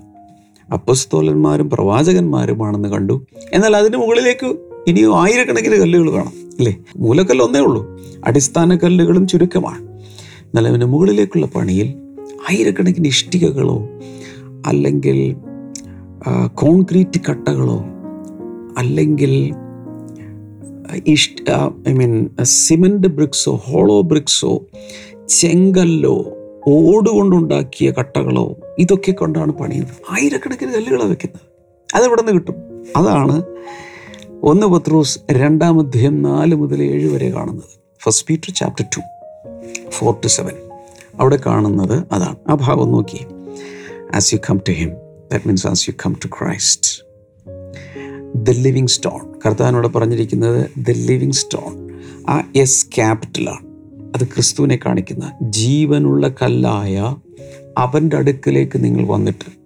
അപ്പസ്തോലന്മാരും 0.74 1.70
പ്രവാചകന്മാരുമാണെന്ന് 1.70 2.90
കണ്ടു. 2.90 3.26
എന്നാൽ 3.54 3.76
അതിന് 3.76 3.98
മുകളിലേക്ക് 3.98 4.56
ഇനിയും 4.88 5.22
ആയിരക്കണക്കിന് 5.22 5.76
കല്ലുകൾ 5.76 6.12
കാണാം. 6.12 6.39
അല്ലേ? 6.60 6.78
മൂലക്കല്ല് 6.98 7.46
ഒന്നേ 7.46 7.60
ഉള്ളൂ. 7.60 8.00
അടിസ്ഥാന 8.26 8.76
കല്ലുകളും 8.76 9.28
ചുരുക്കമാണ്. 9.28 9.82
എന്നാൽ 10.42 10.68
അവന് 10.68 10.86
മുകളിലേക്കുള്ള 10.86 11.46
പണിയിൽ 11.46 11.88
ആയിരക്കണക്കിന് 12.50 13.08
ഇഷ്ടികകളോ 13.08 13.78
അല്ലെങ്കിൽ 14.66 15.36
കോൺക്രീറ്റ് 16.56 17.20
കട്ടകളോ 17.30 17.78
അല്ലെങ്കിൽ 18.78 19.34
ഇഷ്ട 21.08 21.50
ഐ 21.90 21.94
മീൻ 21.94 22.30
സിമെന്റ് 22.42 23.08
ബ്രിക്സോ 23.08 23.56
ഹോളോ 23.56 24.02
ബ്രിക്സോ 24.02 24.66
ചെങ്കല്ലോ 25.30 26.16
ഓടുകൊണ്ടുണ്ടാക്കിയ 26.68 27.92
കട്ടകളോ 27.92 28.56
ഇതൊക്കെ 28.80 29.12
കൊണ്ടാണ് 29.12 29.52
പണിയുന്നത്. 29.52 29.96
ആയിരക്കണക്കിന് 30.12 30.72
കല്ലുകളാണ് 30.72 31.10
വെക്കുന്നത്. 31.10 31.42
അതെവിടെ 31.96 32.22
നിന്ന് 32.22 32.34
കിട്ടും? 32.34 32.56
അതാണ് 32.98 33.44
ഒന്ന് 34.44 34.68
പത്രോസ് 34.68 35.20
രണ്ടാം 35.32 35.80
അധ്യയം 35.80 36.22
നാല് 36.22 36.56
മുതൽ 36.56 36.84
ഏഴ് 36.84 37.08
വരെ 37.08 37.30
കാണുന്നത്. 37.32 37.80
First 38.04 38.28
Peter 38.28 38.54
chapter 38.54 38.86
two 38.98 39.02
four 39.90 40.14
two 40.14 40.28
seven 40.28 40.54
അവിടെ 41.20 41.40
കാണുന്നത് 41.46 42.04
അതാണ്. 42.12 42.36
ആ 42.48 42.54
ഭാഗം 42.54 42.92
നോക്കി. 42.92 43.26
As 44.16 44.34
you 44.34 44.40
come 44.50 44.60
to 44.68 44.72
him 44.72 44.90
that 45.32 45.48
means 45.48 45.68
as 45.68 45.90
you 45.90 45.94
come 46.06 46.14
to 46.14 46.28
Christ 46.28 47.04
the 48.36 48.50
living 48.50 48.88
stone 48.88 49.40
കർത്താവിനോട് 49.46 49.88
പറഞ്ഞിരിക്കുന്നത് 49.88 50.70
ദ 50.78 50.92
ലിവിങ് 50.92 51.32
സ്റ്റോൺ 51.32 51.90
ആ 52.30 52.52
എസ് 52.56 52.86
ക്യാപിറ്റലാണ് 52.96 53.66
അത് 54.16 54.24
ക്രിസ്തുവിനെ 54.24 54.80
കാണിക്കുന്ന 54.86 55.38
ജീവനുള്ള 55.42 56.28
കല്ലായ 56.28 57.16
അവന്റെ 57.78 58.18
അടുക്കിലേക്ക് 58.18 58.84
നിങ്ങൾ 58.84 59.08
വന്നിട്ട്. 59.08 59.60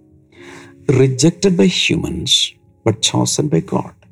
Rejected 0.94 1.58
by 1.58 1.68
humans 1.68 2.54
but 2.88 3.00
chosen 3.04 3.48
by 3.48 3.60
God 3.60 4.03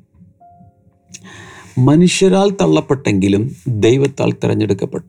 മനുഷ്യരാൽ 1.78 2.50
തള്ളപ്പെട്ടെങ്കിലും 2.50 3.56
ദൈവത്താൽ 3.68 4.32
തിരഞ്ഞെടുക്കപ്പെട്ട. 4.32 5.04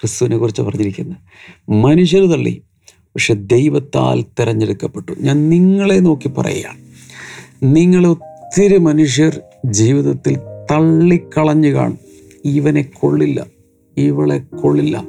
ക്രിസ്തുവിനെ 0.00 0.36
കുറിച്ച് 0.36 0.62
പറഞ്ഞിരിക്കുന്നത് 0.62 1.16
മനുഷ്യർ 1.70 2.26
തള്ളി 2.26 2.62
പക്ഷെ 2.96 3.34
ദൈവത്താൽ 3.34 4.22
തിരഞ്ഞെടുക്കപ്പെട്ടു. 4.22 5.12
ഞാൻ 5.20 5.48
നിങ്ങളെ 5.48 5.94
നോക്കി 5.94 6.28
പറയുകയാണ്. 6.28 6.78
നിങ്ങൾ 7.62 8.06
ഒത്തിരി 8.06 8.78
മനുഷ്യർ 8.78 9.40
ജീവിതത്തിൽ 9.66 10.36
തള്ളിക്കളഞ്ഞു 10.70 11.68
കാണും. 11.68 11.98
ഇവനെ 12.44 12.82
കൊള്ളില്ല 12.82 13.46
ഇവളെ 13.96 14.38
കൊള്ളില്ല 14.38 15.04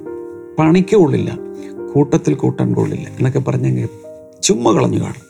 പണിക്ക് 0.59 0.95
കൊള്ളില്ല 0.95 1.37
കൂട്ടത്തിൽ 1.93 2.33
കൂട്ടാൻ 2.33 2.73
കൊള്ളില്ല 2.73 3.09
എന്നൊക്കെ 3.09 3.39
പറഞ്ഞെങ്കിൽ 3.39 3.89
ചുമ്മാ 4.43 4.71
കളഞ്ഞു 4.71 5.01
കാണും. 5.01 5.25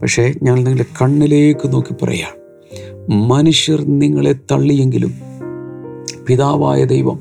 പക്ഷേ 0.00 0.34
ഞാൻ 0.42 0.54
നിങ്ങളുടെ 0.54 0.84
കണ്ണിലേക്ക് 1.02 1.72
നോക്കി 1.72 2.04
പറയാം 2.04 2.39
മനുഷ്യർ 3.10 3.84
നിങ്ങളെ 3.84 4.32
തള്ളിയെങ്കിലും 4.32 5.14
പിതാവായ 6.26 6.84
ദൈവം 6.84 7.20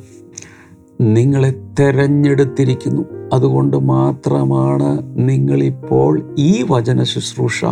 നിങ്ങളെ 1.02 1.56
തെരഞ്ഞെടുത്തിരിക്കുന്നു. 1.80 3.02
അതുകൊണ്ട് 3.34 3.78
മാത്രമാണ് 3.78 5.00
നിങ്ങളിപ്പോൾ 5.02 6.36
ഈ 6.40 6.66
വചന 6.70 7.04
ശുശ്രൂഷ 7.04 7.66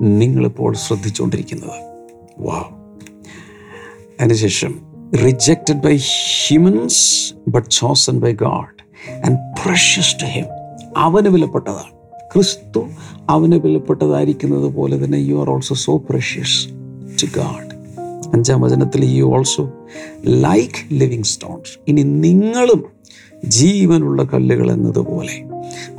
നിങ്ങളിപ്പോൾ 0.00 0.74
ശ്രദ്ധിച്ചുകൊണ്ടിരിക്കുന്നത് 0.74 1.96
വാ 2.38 2.64
അതിനുശേഷം 4.20 4.80
rejected 5.24 5.76
by 5.76 5.96
humans 5.96 7.34
but 7.48 7.68
chosen 7.70 8.20
by 8.20 8.32
God 8.32 9.08
and 9.26 9.38
precious 9.38 10.22
to 10.22 10.26
him 10.26 10.44
അവന് 10.96 11.28
വിലപ്പെട്ടതാണ്. 11.28 11.98
ക്രിസ്തു 12.34 12.88
അവന് 13.28 13.54
വിലപ്പെട്ടതായിരിക്കുന്നത് 13.54 14.74
പോലെ 14.74 15.04
തന്നെ 15.04 15.16
you 15.16 15.34
are 15.34 15.50
also 15.50 15.74
so 15.74 15.96
precious 15.96 16.77
to 17.22 17.28
God 17.38 17.70
അഞ്ചാം 18.32 18.60
വചനത്തിൽ 18.60 19.04
you 19.04 19.24
also 19.24 19.64
like 20.24 20.80
living 20.92 21.28
stones 21.32 21.72
ഇനി 21.86 22.02
നിങ്ങളും 22.02 22.82
ജീവനുള്ള 23.44 24.22
കല്ലുകൾ 24.24 24.68
എന്നതുപോലെ 24.72 25.36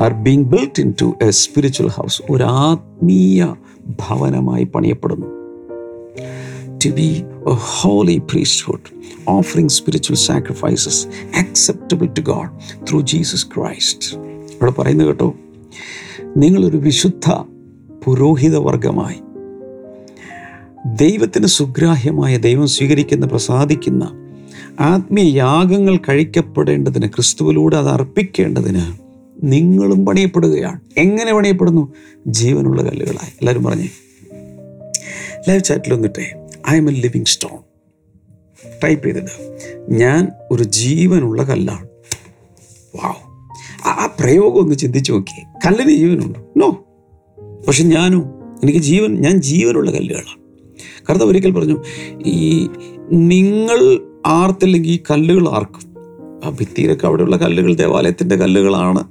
are 0.05 0.13
being 0.13 0.43
built 0.43 0.81
into 1.01 1.07
a 1.21 1.29
spiritual 1.43 1.87
house 1.87 2.21
ഒരു 2.29 2.43
ആത്മീയ 2.43 3.47
ഭവനമായി 4.01 4.63
പണിയപ്പെടുന്നു. 4.63 5.29
To 6.85 6.89
be 6.89 7.09
a 7.45 7.55
holy 7.81 8.19
priesthood, 8.19 8.81
offering 9.27 9.69
spiritual 9.69 10.17
sacrifices 10.17 10.97
acceptable 11.33 12.09
to 12.17 12.21
God 12.21 12.49
through 12.85 13.03
Jesus 13.13 13.41
Christ. 13.53 14.01
ഇവിടെ 14.55 14.71
പറയുന്നത് 14.71 15.07
കേട്ടോ 15.07 15.29
നിങ്ങളൊരു 16.37 16.77
വിശുദ്ധ 16.77 17.27
പുരോഹിത 18.03 18.55
വർഗമായി 18.57 19.19
ദൈവത്തിന് 20.85 21.45
സുഗ്രാഹ്യമായ 21.45 22.37
ദൈവം 22.37 22.67
സ്വീകരിക്കുന്ന 22.67 23.25
പ്രസാദിക്കുന്ന 23.25 24.11
ആത്മീയ 24.79 25.23
യാഗങ്ങൾ 25.23 25.99
കഴിക്കപ്പെടേണ്ടതിന് 26.09 27.07
ക്രിസ്തുവിലൂടെ 27.07 27.77
അത് 27.77 27.87
അർപ്പിക്കേണ്ടതിന് 27.87 28.81
നിങ്ങളും 29.43 30.05
പണിയപ്പെടുകയാണ്. 30.05 30.79
എങ്ങനെ 30.97 31.33
പണിയപ്പെടുന്നു? 31.33 31.93
ജീവനുള്ള 32.27 32.81
കല്ലുകളായി. 32.81 33.29
എല്ലാവരും 33.29 33.63
പറഞ്ഞേ. 33.63 33.89
ലൈവ് 35.49 35.63
ചാറ്റിൽ 35.63 35.93
വന്നിട്ടേ 35.93 36.47
I'm 36.77 36.89
a 36.89 36.93
living 36.93 37.25
stone 37.25 37.57
type 38.83 39.05
ചെയ്തിട്ട് 39.05 39.57
ഞാൻ 39.89 40.27
ഒരു 40.51 40.63
ജീവനുള്ള 40.63 41.43
കല്ലാണ്. 41.43 41.87
വാവ് 42.95 43.29
ആ 43.87 44.15
പ്രയോഗം 44.19 44.59
ഒന്ന് 44.59 44.75
ചിന്തിച്ചു 44.75 45.13
നോക്കിയേ. 45.13 45.45
കല്ലിന് 45.65 45.91
ജീവനുണ്ടോ? 45.91 46.53
നോ 46.57 46.85
പക്ഷെ 47.67 47.83
ഞാനോ? 47.83 48.19
എനിക്ക് 48.63 48.79
ജീവൻ 48.79 49.21
ഞാൻ 49.21 49.41
ജീവനുള്ള 49.41 49.91
കല്ലുകളാണ്. 49.91 50.38
കർത്താവ് 51.09 51.29
ഒരിക്കൽ 51.29 51.51
പറഞ്ഞു 51.51 51.83
ഈ 52.25 52.67
നിങ്ങൾ 53.11 53.99
ആർത്തില്ലെങ്കിൽ 54.25 54.91
ഈ 54.91 54.99
കല്ലുകൾ 55.11 55.49
ആർക്കും? 55.49 55.89
ആ 56.45 56.49
ഭിത്തിയിലൊക്കെ 56.49 57.07
അവിടെയുള്ള 57.07 57.37
കല്ലുകൾ 57.37 57.73
ദേവാലയത്തിന്റെ 57.73 58.35
കല്ലുകളാണ്. 58.35 59.03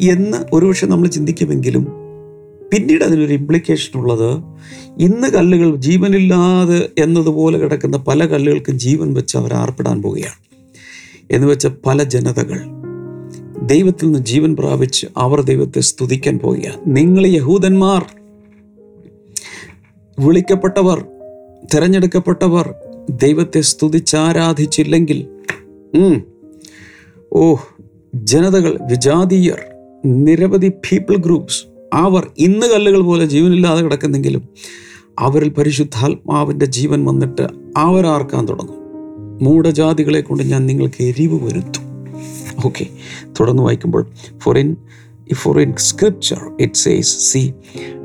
എന്ന് 0.00 0.38
ഒരുപക്ഷെ 0.52 0.86
നമ്മൾ 0.86 1.08
ചിന്തിക്കുമെങ്കിലും 1.08 1.84
പിന്നീട് 2.72 3.04
അതിനൊരു 3.04 3.32
ഇംപ്ലിക്കേഷൻ 3.32 4.00
ഉള്ളത് 4.00 4.34
ഇന്ന് 4.98 5.28
കല്ലുകൾ 5.28 5.76
ജീവനില്ലാതെ 5.76 6.88
എന്നതുപോലെ 6.98 7.58
കിടക്കുന്ന 7.58 7.96
പല 7.96 8.26
കല്ലുകൾക്കും 8.26 8.78
ജീവൻ 8.78 9.14
വെച്ച് 9.14 9.36
അവർ 9.36 9.54
ആർപ്പിടാൻ 9.54 10.02
പോവുകയാണ്. 10.02 10.50
എന്ന് 11.30 11.46
വെച്ച 11.46 11.66
പല 11.86 12.02
ജനതകൾ 12.02 12.60
ദൈവത്തിൽ 13.62 14.06
നിന്ന് 14.06 14.18
ജീവൻ 14.18 14.56
പ്രാപിച്ച് 14.56 15.06
അവർ 15.16 15.40
ദൈവത്തെ 15.40 15.80
സ്തുതിക്കാൻ 15.80 16.38
പോവുകയാണ്. 16.38 16.76
നിങ്ങൾ 16.86 17.26
യഹൂദന്മാർ 17.26 18.04
വിളിക്കപ്പെട്ടവർ 20.20 21.04
തിരഞ്ഞെടുക്കപ്പെട്ടവർ 21.74 22.74
ദൈവത്തെ 23.10 23.60
സ്തുതിച്ചാരാധിച്ചില്ലെങ്കിൽ 23.60 25.28
ഓ 27.32 27.56
ജനതകൾ 28.14 28.78
വിജാതീയർ 28.90 29.60
നിരവധി 30.04 30.68
പീപ്പിൾ 30.68 31.16
ഗ്രൂപ്പ്സ് 31.16 31.64
അവർ 31.92 32.30
ഇന്ന് 32.38 32.66
കല്ലുകൾ 32.66 33.00
പോലെ 33.00 33.24
ജീവനില്ലാതെ 33.26 33.82
കിടക്കുന്നെങ്കിലും 33.82 34.48
അവരിൽ 35.18 35.48
പരിശുദ്ധാത്മാവിന്റെ 35.48 36.66
ജീവൻ 36.66 37.04
വന്നിട്ട് 37.04 37.48
അവരാർക്കാൻ 37.76 38.48
തുടങ്ങും. 38.48 38.76
മൂഢജാതികളെ 39.42 40.20
കൊണ്ട് 40.20 40.42
ഞാൻ 40.42 40.66
നിങ്ങൾക്ക് 40.66 41.04
എരിവ് 41.04 41.46
വരുത്തും. 41.46 41.84
ഓക്കെ 42.66 42.86
തുടർന്ന് 43.40 43.62
വായിക്കുമ്പോൾ 43.62 44.06
for 44.38 44.58
in 45.30 45.36
for 45.36 45.60
in 45.60 45.74
scripture 45.78 46.40
it 46.60 46.74
says 46.74 47.32
see 47.32 47.52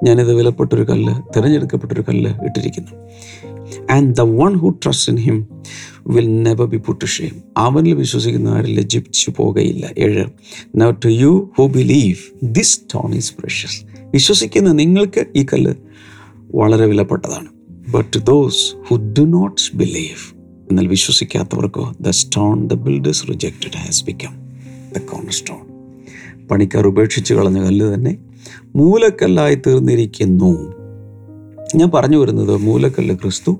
ഞാനിത് 0.04 0.34
വിലപ്പെട്ടൊരു 0.34 0.84
കല്ല് 0.84 1.38
തിരഞ്ഞെടുക്കപ്പെട്ടൊരു 1.38 2.04
കല്ല് 2.10 2.34
ഇട്ടിരിക്കുന്നു. 2.44 2.92
And 3.92 4.16
the 4.16 4.22
one 4.22 4.54
who 4.54 4.70
trust 4.70 5.12
in 5.12 5.18
him 5.18 5.48
will 6.08 6.44
never 6.44 6.68
be 6.68 6.78
put 6.78 7.06
shame 7.06 7.42
അവനിൽ 7.58 7.94
വിശ്വസിക്കുന്ന 7.94 8.50
ആരും 8.50 8.70
ലജ്ജിച്ചു 8.70 9.34
പോകുകയില്ല 9.38 9.90
ഏഴ് 9.98 10.26
now 10.76 10.92
to 10.92 11.08
you 11.08 11.52
who 11.58 11.68
believe 11.68 12.18
this 12.44 12.82
stone 12.94 13.16
is 13.16 13.34
precious 13.40 13.82
വിശ്വസിക്കുന്ന 14.14 14.72
നിങ്ങൾക്ക് 14.72 15.26
ഈ 15.36 15.46
കല്ല് 15.54 15.74
വളരെ 16.56 16.86
വിലപ്പെട്ടതാണ്. 16.86 17.61
But 17.90 18.18
those 18.18 18.76
who 18.88 18.96
do 18.96 19.22
not 19.22 19.78
believe 19.78 20.36
എന്നാൽ 20.70 20.88
വിശ്വസിക്കാത്തവർക്കോ 20.88 21.94
the 22.02 22.10
stone 22.10 22.68
the 22.68 22.74
builders 22.74 23.30
rejected 23.30 23.78
has 23.78 24.06
become 24.06 24.30
the 24.98 25.00
cornerstone 25.32 25.60
പണിക്കാർ 26.48 26.88
ഉപേക്ഷിച്ച് 26.88 27.34
കളഞ്ഞ 27.34 27.64
കല്ല് 27.64 27.94
തന്നെ 27.94 28.18
മൂലക്കല്ലായി 28.76 29.56
തീർന്നിരിക്കുന്നു. 29.56 30.74
ഞാൻ 31.76 31.92
പറഞ്ഞു 31.94 32.18
വരുന്നത് 32.18 32.58
മൂലക്കല്ല് 32.58 33.16
ക്രിസ്തു 33.16 33.60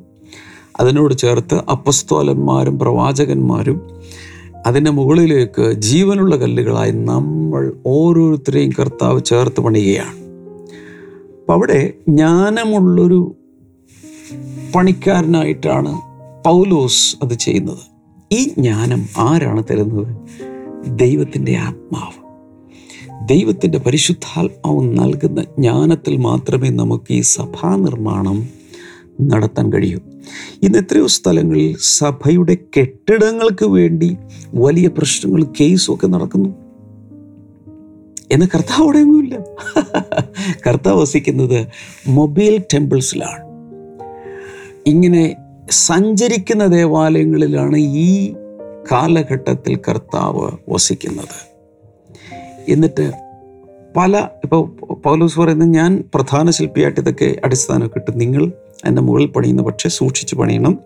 അതിനോട് 0.80 1.18
ചേർത്ത് 1.18 1.56
അപ്പസ്തോലന്മാരും 1.56 2.80
പ്രവാചകന്മാരും 2.80 3.82
അതിന്റെ 4.66 4.92
മുകളിലേക്ക് 4.92 5.72
ജീവനുള്ള 5.72 6.36
കല്ലുകളായി 6.36 6.92
നമ്മൾ 6.92 7.74
ഓരോരുത്തരെയും 7.86 8.72
കർത്താവ് 8.80 9.22
ചേർത്ത് 9.24 9.62
പണിയുകയാണ്. 9.62 10.16
അപ്പം 11.40 11.54
അവിടെ 11.54 11.94
ജ്ഞാനമുള്ളൊരു 12.10 13.36
പണിക്കാരനായിട്ടാണ് 14.76 16.02
പൗലോസ് 16.46 17.18
അത് 17.24 17.34
ചെയ്യുന്നത്. 17.34 17.78
ഈ 18.32 18.44
ജ്ഞാനം 18.44 19.06
ആരാണ് 19.18 19.64
തരുന്നത്? 19.72 20.16
ദൈവത്തിന്റെ 20.88 21.56
ആത്മാവ്. 21.56 22.22
ദൈവത്തിന്റെ 23.28 23.78
പരിശുദ്ധാത്മാവ് 23.78 25.00
നൽകുന്ന 25.00 25.42
ജ്ഞാനത്തിൽ 25.42 26.18
മാത്രമേ 26.18 26.70
നമുക്ക് 26.70 27.14
ഈ 27.14 27.22
സഭാ 27.22 27.76
നിർമ്മാണം 27.76 28.50
നടത്താൻ 29.22 29.74
കഴിയൂ. 29.74 30.00
ഇന്ന് 30.64 30.78
എത്രയോ 30.78 31.08
സ്ഥലങ്ങളിൽ 31.08 31.76
സഭയുടെ 31.82 32.58
കെട്ടിടങ്ങൾക്ക് 32.80 33.66
വേണ്ടി 33.66 34.18
വലിയ 34.54 34.88
പ്രശ്നങ്ങൾ 34.88 35.44
കേസും 35.44 35.94
ഒക്കെ 35.94 36.08
നടക്കുന്നു. 36.08 36.50
എന്ന 38.32 38.46
കർത്താവ് 38.46 38.84
അവിടെയൊന്നുമില്ല. 38.84 39.40
കർത്താവ് 40.68 41.02
വസിക്കുന്നത് 41.02 41.68
മൊബൈൽ 42.08 42.64
ടെമ്പിൾസിലാണ്. 42.74 43.51
ഇങ്ങനെ 44.88 45.36
സഞ്ചരിക്കുന്ന 45.72 46.66
ദേവാലയങ്ങളിലാണ് 46.66 47.78
ഈ 47.78 48.34
കാലഘട്ടത്തിൽ 48.92 49.76
കർത്താവ് 49.76 50.52
വസിക്കുന്നത്. 50.70 51.52
എന്നിട്ട് 52.70 53.12
പല 53.98 54.28
ഇപ്പോൾ 54.44 54.94
പൗലോസ് 54.94 55.40
പറയുന്നത് 55.40 55.70
ഞാൻ 55.70 56.04
പ്രധാന 56.14 56.50
ശില്പിയായിട്ട് 56.50 57.00
ഇതൊക്കെ 57.00 57.36
അടിസ്ഥാനമൊക്കെ 57.46 57.98
ഇട്ട് 57.98 58.20
നിങ്ങൾ 58.20 58.52
എന്റെ 58.86 59.02
മുകളിൽ 59.02 59.26
പണിയുന്ന 59.26 59.62
പക്ഷേ 59.62 59.90
സൂക്ഷിച്ച് 59.90 60.36
പണിയണം. 60.36 60.80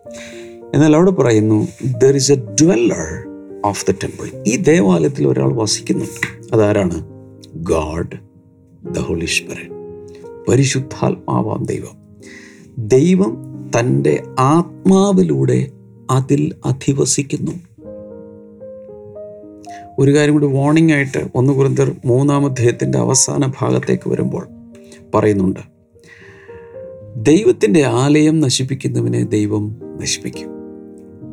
എന്നാൽ 0.74 0.96
അവിടെ 0.96 1.12
പറയുന്നു 1.12 1.68
there 2.04 2.16
is 2.16 2.32
a 2.32 2.36
dweller 2.36 3.28
of 3.66 3.86
the 3.92 3.92
temple 3.92 4.44
ഈ 4.48 4.56
ദേവാലയത്തിൽ 4.56 5.28
ഒരാൾ 5.28 5.54
വസിക്കുന്നുണ്ട്. 5.54 6.56
അതാരാണ്? 6.56 7.06
ഗാഡ് 7.56 8.18
ദ 8.94 9.00
ഹോളീശ്വരൻ 9.00 9.70
പരിശുദ്ധാത്മാവാം 10.50 11.64
ദൈവം. 11.64 12.06
ദൈവം 12.78 13.55
തന്റെ 13.80 14.24
ആത്മാവിലൂടെ 14.40 15.68
അതിൽ 16.12 16.54
അധിവസിക്കുന്നു. 16.66 17.52
ഒരു 20.00 20.16
കാര്യം 20.16 20.34
കൂടി 20.34 20.48
വാർണിംഗ് 20.48 20.94
ആയിട്ട് 20.94 21.28
ഒന്ന് 21.36 21.54
കുറിന്തർ 21.54 21.96
മൂന്നാം 22.06 22.46
അധ്യായത്തിന്റെ 22.46 22.98
അവസാന 22.98 23.52
ഭാഗത്തേക്ക് 23.62 24.10
വരുമ്പോൾ 24.10 24.48
പറയുന്നുണ്ട്. 25.16 25.60
ദൈവത്തിന്റെ 27.16 27.84
ആലയം 27.84 28.40
നശിപ്പിക്കുന്നവനെ 28.40 29.24
ദൈവം 29.24 29.82
നശിപ്പിക്കും. 30.02 30.50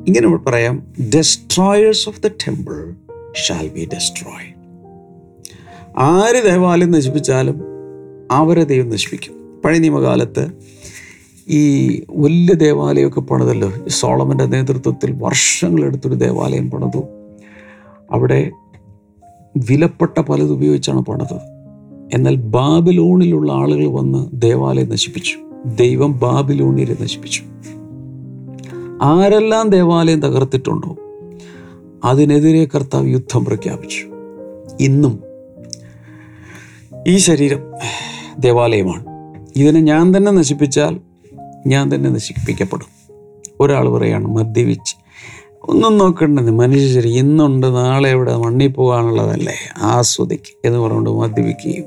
ഇങ്ങനെ 0.06 0.36
പറയാം 0.36 0.86
destroyers 1.14 2.08
of 2.08 2.22
the 2.22 2.26
temple 2.26 2.94
shall 3.34 3.68
be 3.68 3.88
destroy 3.92 4.62
ആര് 5.98 6.50
ദേവാലയം 6.50 6.90
നശിപ്പിച്ചാലും 6.90 7.62
അവരെ 8.30 8.64
ദൈവം 8.64 8.90
നശിപ്പിക്കും. 8.90 9.60
പഴയ 9.64 9.78
നിയമകാലത്ത് 9.78 10.48
ഈ 11.48 11.88
വലിയ 12.10 12.54
ദേവാലയമൊക്കെ 12.54 13.20
പണിതല്ലോ. 13.20 13.72
സോളമന്റെ 13.88 14.44
നേതൃത്വത്തിൽ 14.44 15.12
വർഷങ്ങളെടുത്തൊരു 15.12 16.14
ദേവാലയം 16.14 16.70
പണിതു. 16.70 17.04
അവിടെ 18.10 18.50
വിലപ്പെട്ട 19.56 20.20
പലത് 20.20 20.52
ഉപയോഗിച്ചാണ് 20.52 21.00
പണിതത്. 21.00 21.52
എന്നാൽ 22.14 22.36
ബാബിലോണിലുള്ള 22.36 23.52
ആളുകൾ 23.52 23.86
വന്ന് 23.86 24.26
ദേവാലയം 24.32 24.88
നശിപ്പിച്ചു. 24.88 25.36
ദൈവം 25.66 26.18
ബാബിലോണിനെ 26.18 26.96
നശിപ്പിച്ചു. 27.00 27.42
ആരെല്ലാം 29.02 29.70
ദേവാലയം 29.70 30.22
തകർത്തിട്ടുണ്ടോ 30.22 30.96
അതിനെതിരെ 32.04 32.64
കർത്താവ് 32.64 33.08
യുദ്ധം 33.08 33.44
പ്രഖ്യാപിച്ചു. 33.44 34.06
ഇന്നും 34.80 35.22
ഈ 37.08 37.16
ശരീരം 37.16 37.58
ദേവാലയമാണ്. 38.38 39.04
ഇതിനെ 39.56 39.80
ഞാൻ 39.80 40.16
തന്നെ 40.16 40.32
നശിപ്പിച്ചാൽ 40.32 41.11
ഞാൻ 41.66 41.94
തന്നെ 41.94 42.10
നശിപ്പിക്കപ്പെടും. 42.10 42.86
ഒരാൾ 43.60 43.88
പറയാണ് 43.88 44.24
മദ്യപിച്ച്. 44.24 44.96
ഒന്നും 45.62 45.98
നോക്കേണ്ടത് 45.98 46.50
മനുഷ്യ 46.50 46.94
ശരി 46.94 47.08
ഇന്നുണ്ട് 47.08 47.66
നാളെ 47.66 48.10
ഇവിടെ 48.10 48.36
മണ്ണിൽ 48.36 48.68
പോകാനുള്ളതല്ലേ? 48.68 49.54
ആസ്വദിക്ക് 49.78 50.66
എന്ന് 50.66 50.78
പറഞ്ഞുകൊണ്ട് 50.78 51.10
മദ്യപിക്കുകയും. 51.10 51.84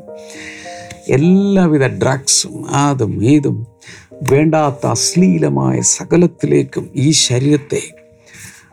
എല്ലാവിധ 1.10 1.88
ഡ്രഗ്സും 1.88 2.70
അതും 2.70 3.26
ഇതും 3.26 3.68
വേണ്ടാത്ത 4.32 4.88
അശ്ലീലമായ 4.88 5.82
സകലത്തിലേക്കും 5.82 6.90
ഈ 6.96 7.12
ശരീരത്തെ 7.12 7.82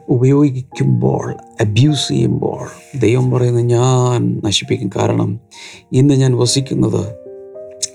ഉപയോഗിക്കുമ്പോൾ 0.09 1.35
അബ്യൂസ് 1.61 2.09
ചെയ്യുമ്പോൾ 2.09 2.69
ദൈവം 2.99 3.31
പറയുന്നത് 3.31 3.65
ഞാൻ 3.65 4.43
നശിപ്പിക്കും. 4.45 4.91
കാരണം 4.97 5.41
ഇന്ന് 5.93 6.15
ഞാൻ 6.15 6.39
വസിക്കുന്നത് 6.39 7.15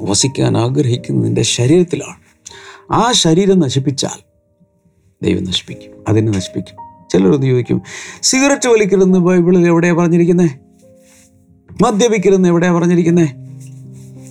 വസിക്കാൻ 0.02 0.58
ആഗ്രഹിക്കുന്നതിന്റെ 0.58 1.42
ശരീരത്തിലാണ്. 1.42 2.27
ആ 2.92 3.12
ശരീരം 3.12 3.60
നശിപ്പിച്ചാൽ 3.60 4.24
ദൈവം 5.24 5.44
നശിപ്പിക്കും 5.44 5.92
അതിനെ 6.08 6.32
നശിപ്പിക്കും. 6.32 6.76
ചിലരൊന്ന് 7.10 7.48
ചോദിക്കും 7.48 7.82
സിഗരറ്റ് 8.22 8.70
വലിക്കരുതെന്ന് 8.70 9.20
ബൈബിളിൽ 9.20 9.68
എവിടെയാണ് 9.68 9.98
പറഞ്ഞിരിക്കുന്നത് 9.98 10.50
മദ്യപിക്കരുതെന്ന് 11.84 12.50
എവിടെയാണ് 12.50 12.76
പറഞ്ഞിരിക്കുന്നത് 12.76 13.30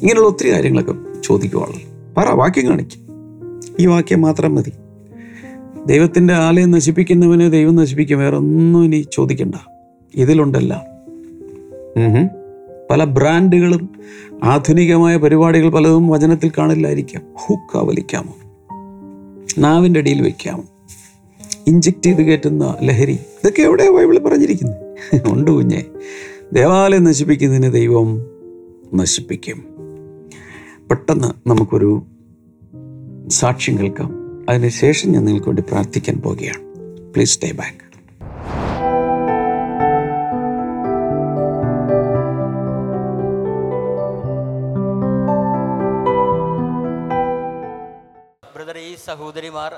ഇങ്ങനെയുള്ള 0.03 0.29
ഒത്തിരി 0.29 0.53
കാര്യങ്ങളൊക്കെ 0.53 0.95
ചോദിക്കുവാണല്ലോ. 1.25 2.15
പറ 2.17 2.35
വാക്യം 2.35 2.69
കാണിക്കും. 2.69 3.01
ഈ 3.81 3.87
വാക്യം 3.87 4.21
മാത്രം 4.21 4.55
മതി. 4.55 4.73
ദൈവത്തിന്റെ 5.87 6.35
ആലയം 6.35 6.71
നശിപ്പിക്കുന്നവന് 6.71 7.53
ദൈവം 7.53 7.77
നശിപ്പിക്കും 7.77 8.19
വേറെ 8.19 8.37
ഒന്നും 8.37 8.85
ഇനി 8.85 9.07
ചോദിക്കണ്ട. 9.13 9.55
ഇതിലുണ്ടല്ല. 10.15 10.87
പല 12.91 13.05
ബ്രാൻഡുകളും 13.05 13.95
ആധുനികമായ 14.45 15.17
പരിപാടികൾ 15.17 15.69
പലതും 15.69 16.09
വചനത്തിൽ 16.09 16.53
കാണില്ലായിരിക്കാം. 16.59 17.23
ഹുക്ക 17.47 17.77
വലിക്കാമോ? 17.77 18.35
നാവിന്റെ 19.59 20.01
അടിയിൽ 20.01 20.23
വെക്കാം. 20.23 20.69
ഇഞ്ചക്ട് 21.67 22.03
ചെയ്ത് 22.03 22.23
കയറ്റുന്ന 22.23 22.77
ലഹരി 22.83 23.13
ഇതൊക്കെ 23.13 23.63
എവിടെയാണ് 23.63 23.95
ബൈബിളിൽ 23.95 24.19
പറഞ്ഞിരിക്കുന്നത്? 24.19 24.97
ഉണ്ട് 25.33 25.51
കുഞ്ഞെ. 25.51 25.85
ദേവാലയം 26.53 27.05
നശിപ്പിക്കുന്നതിന് 27.05 27.73
ദൈവം 27.73 28.27
നശിപ്പിക്കും. 28.95 29.65
പെട്ടെന്ന് 30.91 31.49
നമുക്കൊരു 31.49 32.03
സാക്ഷ്യം 33.29 33.79
കേൾക്കാം. 33.79 34.11
അതിനുശേഷം 34.51 35.13
ഞാൻ 35.13 35.25
നിങ്ങൾക്ക് 35.25 35.49
വേണ്ടി 35.49 35.63
പ്രാർത്ഥിക്കാൻ 35.63 36.17
പോവുകയാണ്. 36.17 36.63
പ്ലീസ് 37.15 37.35
സ്റ്റേ 37.35 37.53
ബാക്ക് 37.53 37.86
സഹോദരിമാർ 49.37 49.75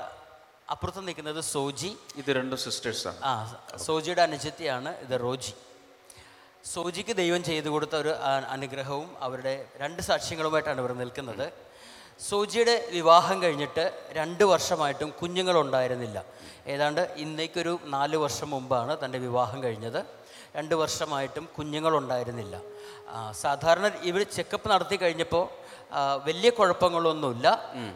അപ്പുറത്ത് 0.73 1.01
നിൽക്കുന്നത് 1.07 1.39
സോജി. 1.43 1.89
ഇത് 2.15 2.29
രണ്ട് 2.31 2.55
സിസ്റ്റേഴ്സാണ് 2.55 3.17
ആ. 3.23 3.31
സോജിയുടെ 3.77 4.21
അനുജത്തിയാണ് 4.21 4.89
ഇത് 4.97 5.19
റോജി. 5.19 5.53
സോജിക്ക് 6.73 7.13
ദൈവം 7.15 7.43
ചെയ്തു 7.43 7.69
കൊടുത്ത 7.69 7.95
ഒരു 7.95 8.11
അനുഗ്രഹവും 8.55 9.09
അവരുടെ 9.19 9.53
രണ്ട് 9.77 10.01
സാക്ഷ്യങ്ങളുമായിട്ടാണ് 10.01 10.79
ഇവർ 10.81 10.93
നിൽക്കുന്നത്. 11.01 11.51
സോജിയുടെ 12.29 12.75
വിവാഹം 12.91 13.41
കഴിഞ്ഞിട്ട് 13.41 13.85
രണ്ട് 14.11 14.43
വർഷമായിട്ടും 14.43 15.13
കുഞ്ഞുങ്ങളുണ്ടായിരുന്നില്ല. 15.21 16.25
ഏതാണ്ട് 16.67 17.01
ഇന്നേക്കൊരു 17.01 17.79
നാല് 17.85 18.17
വർഷം 18.17 18.49
മുമ്പാണ് 18.49 18.97
തന്റെ 19.05 19.19
വിവാഹം 19.27 19.63
കഴിഞ്ഞത്. 19.63 20.05
രണ്ട് 20.55 20.75
വർഷമായിട്ടും 20.75 21.49
കുഞ്ഞുങ്ങളുണ്ടായിരുന്നില്ല. 21.57 22.61
സാധാരണ 23.31 23.91
ഇവർ 24.11 24.23
ചെക്കപ്പ് 24.23 24.69
നടത്തി 24.69 24.95
കഴിഞ്ഞപ്പോൾ 24.95 25.45
വലിയ 26.27 26.49
കുഴപ്പങ്ങളൊന്നുമില്ല. 26.59 27.47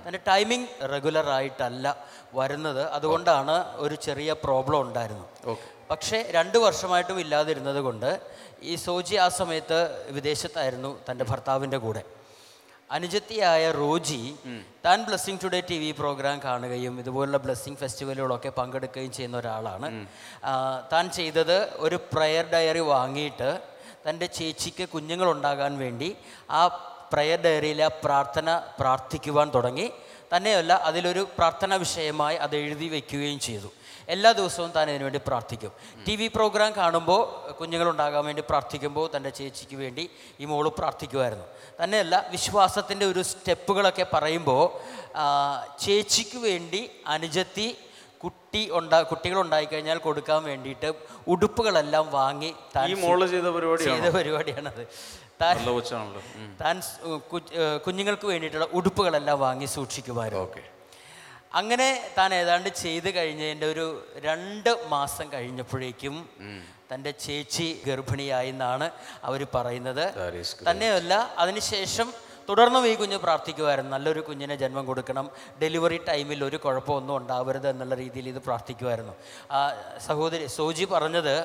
അതിന്റെ 0.02 0.22
ടൈമിംഗ് 0.32 0.70
റെഗുലർ 0.94 1.28
ആയിട്ടല്ല 1.38 1.86
വരുന്നത്. 2.40 2.84
അതുകൊണ്ടാണ് 2.98 3.56
ഒരു 3.84 3.96
ചെറിയ 4.08 4.34
പ്രോബ്ലം 4.46 4.80
ഉണ്ടായിരുന്നു 4.86 5.56
പക്ഷേ 5.92 6.18
രണ്ട് 6.38 6.58
വർഷമായിട്ടും 6.66 7.18
ഇല്ലാതിരുന്നത് 7.24 7.80
കൊണ്ട് 7.88 8.10
ഈ 8.72 8.76
സോജി 8.88 9.16
ആ 9.26 9.28
സമയത്ത് 9.40 9.80
വിദേശത്തായിരുന്നു 10.18 10.92
തന്റെ 11.08 11.26
ഭർത്താവിന്റെ 11.32 11.80
കൂടെ. 11.86 12.04
അനുജത്തിയായ 12.90 13.64
റോജി 13.82 14.22
താൻ 14.86 14.98
blessing 15.08 15.42
today 15.44 15.60
T 15.70 15.78
V 15.84 15.92
program 16.00 16.38
കാണുകയും 16.46 16.94
ഇതുപോലുള്ള 17.02 17.40
ബ്ലെസ്സിങ് 17.46 17.80
ഫെസ്റ്റിവലുകളൊക്കെ 17.82 18.52
പങ്കെടുക്കുകയും 18.60 19.12
ചെയ്യുന്ന 19.18 19.38
ഒരാളാണ്. 19.42 19.90
താൻ 20.92 21.06
ചെയ്തത് 21.18 21.58
ഒരു 21.86 22.00
പ്രയർ 22.14 22.46
ഡയറി 22.54 22.84
വാങ്ങിയിട്ട് 22.94 23.52
തന്റെ 24.08 24.28
ചേച്ചിക്ക് 24.38 24.86
കുഞ്ഞുങ്ങളുണ്ടാകാൻ 24.94 25.74
വേണ്ടി 25.84 26.10
ആ 26.60 26.62
പ്രയർ 27.12 27.40
ഡയറിയിലെ 27.46 27.88
പ്രാർത്ഥന 28.04 28.48
പ്രാർത്ഥിക്കുവാൻ 28.80 29.48
തുടങ്ങി. 29.56 29.88
തന്നെയല്ല 30.34 30.74
അതിലൊരു 30.90 31.24
പ്രാർത്ഥന 31.38 31.76
വിഷയമായി 31.84 32.38
അത് 32.46 32.56
എഴുതി 32.64 32.88
വയ്ക്കുകയും 32.94 33.40
ചെയ്തു. 33.48 33.70
എല്ലാ 34.14 34.30
ദിവസവും 34.40 34.70
താൻ 34.76 34.86
ഇതിനുവേണ്ടി 34.92 35.22
പ്രാർത്ഥിക്കും. 35.28 35.72
ടി 36.06 36.14
വി 36.20 36.28
പ്രോഗ്രാം 36.36 36.72
കാണുമ്പോൾ 36.80 37.22
കുഞ്ഞുങ്ങളുണ്ടാകാൻ 37.60 38.24
വേണ്ടി 38.30 38.44
പ്രാർത്ഥിക്കുമ്പോൾ 38.50 39.06
തന്റെ 39.16 39.32
ചേച്ചിക്ക് 39.38 39.78
വേണ്ടി 39.84 40.04
ഈ 40.42 40.46
മോൾ 40.52 40.66
പ്രാർത്ഥിക്കുമായിരുന്നു. 40.80 41.48
തന്നെയല്ല 41.82 42.16
വിശ്വാസത്തിന്റെ 42.36 43.06
ഒരു 43.12 43.22
സ്റ്റെപ്പുകളൊക്കെ 43.32 44.06
പറയുമ്പോൾ 44.14 44.64
ചേച്ചിക്ക് 45.86 46.40
വേണ്ടി 46.48 46.82
അനുജത്തി 47.16 47.68
കുട്ടി 48.24 48.62
ഉണ്ടാ 48.80 48.98
കുട്ടികളുണ്ടായി 49.12 49.68
കഴിഞ്ഞാൽ 49.72 49.98
കൊടുക്കാൻ 50.04 50.40
വേണ്ടിയിട്ട് 50.50 50.90
ഉടുപ്പുകളെല്ലാം 51.34 52.06
വാങ്ങി 52.18 52.52
ഈ 52.92 52.94
മോൾ 53.06 53.20
ചെയ്ത 53.34 53.48
പരിപാടി 53.56 53.84
ചെയ്ത 53.90 54.10
പരിപാടിയാണത്. 54.18 54.84
താൻ 56.62 56.76
കുഞ്ഞുങ്ങൾക്ക് 57.84 58.26
വേണ്ടിയിട്ടുള്ള 58.26 58.68
ഉടുപ്പുകളെല്ലാം 58.72 59.40
വാങ്ങി 59.40 59.68
സൂക്ഷിക്കുമായിരുന്നു 59.74 60.44
ഓക്കെ. 60.44 60.64
അങ്ങനെ 61.54 61.88
താൻ 62.18 62.34
ഏതാണ്ട് 62.34 62.70
ചെയ്ത് 62.76 63.16
കഴിഞ്ഞതിന്റെ 63.16 63.68
ഒരു 63.68 63.86
രണ്ട് 64.24 64.70
മാസം 64.88 65.26
കഴിഞ്ഞപ്പോഴേക്കും 65.34 66.16
തന്റെ 66.92 67.12
ചേച്ചി 67.26 67.68
ഗർഭിണിയായി 67.86 68.50
എന്നാണ് 68.50 68.88
അവർ 69.24 69.42
പറയുന്നത്. 69.54 70.06
തന്നെയല്ല 70.70 71.14
അതിനുശേഷം 71.38 72.08
തുടർന്നും 72.50 72.84
ഈ 72.92 72.94
കുഞ്ഞ് 73.02 73.18
പ്രാർത്ഥിക്കുമായിരുന്നു. 73.26 73.92
നല്ലൊരു 73.96 74.22
കുഞ്ഞിനെ 74.28 74.56
ജന്മം 74.64 74.86
കൊടുക്കണം. 74.90 75.26
ഡെലിവറി 75.62 76.00
ടൈമിൽ 76.10 76.40
ഒരു 76.50 76.58
കുഴപ്പമൊന്നും 76.66 77.16
ഉണ്ടാവരുത് 77.20 77.68
എന്നുള്ള 77.74 77.96
രീതിയിൽ 78.04 78.28
ഇത് 78.34 78.40
പ്രാർത്ഥിക്കുമായിരുന്നു. 78.48 79.14
സഹോദരി 80.08 80.48
സോജി 80.58 80.88
പറഞ്ഞത് 80.94 81.36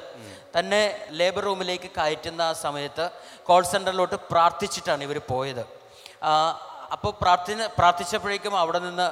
തന്നെ 0.56 0.82
ലേബർ 1.20 1.44
റൂമിലേക്ക് 1.48 1.90
കയറ്റുന്ന 1.98 2.42
ആ 2.50 2.54
സമയത്ത് 2.66 3.06
കോൾ 3.50 3.62
സെന്ററിലോട്ട് 3.72 4.18
പ്രാർത്ഥിച്ചിട്ടാണ് 4.32 5.02
ഇവർ 5.08 5.20
പോയത്. 5.32 5.64
അപ്പോൾ 6.94 7.12
പ്രാർത്ഥന 7.22 7.66
പ്രാർത്ഥിച്ചപ്പോഴേക്കും 7.78 8.54
അവിടെ 8.58 8.78
നിന്ന് 8.78 9.06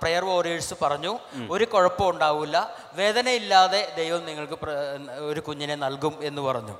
പ്രെയർ 0.00 0.24
വോറിയേഴ്സ് 0.24 0.74
പറഞ്ഞു 0.82 1.12
ഒരു 1.54 1.64
കുഴപ്പം 1.74 2.06
ഉണ്ടാവില്ല 2.10 2.56
വേദനയില്ലാതെ 2.98 3.80
ദൈവം 3.96 4.22
നിങ്ങൾക്ക് 4.28 4.56
ഒരു 5.30 5.40
കുഞ്ഞിനെ 5.48 5.76
നൽകും 5.84 6.14
എന്ന് 6.28 6.42
പറഞ്ഞു. 6.42 6.74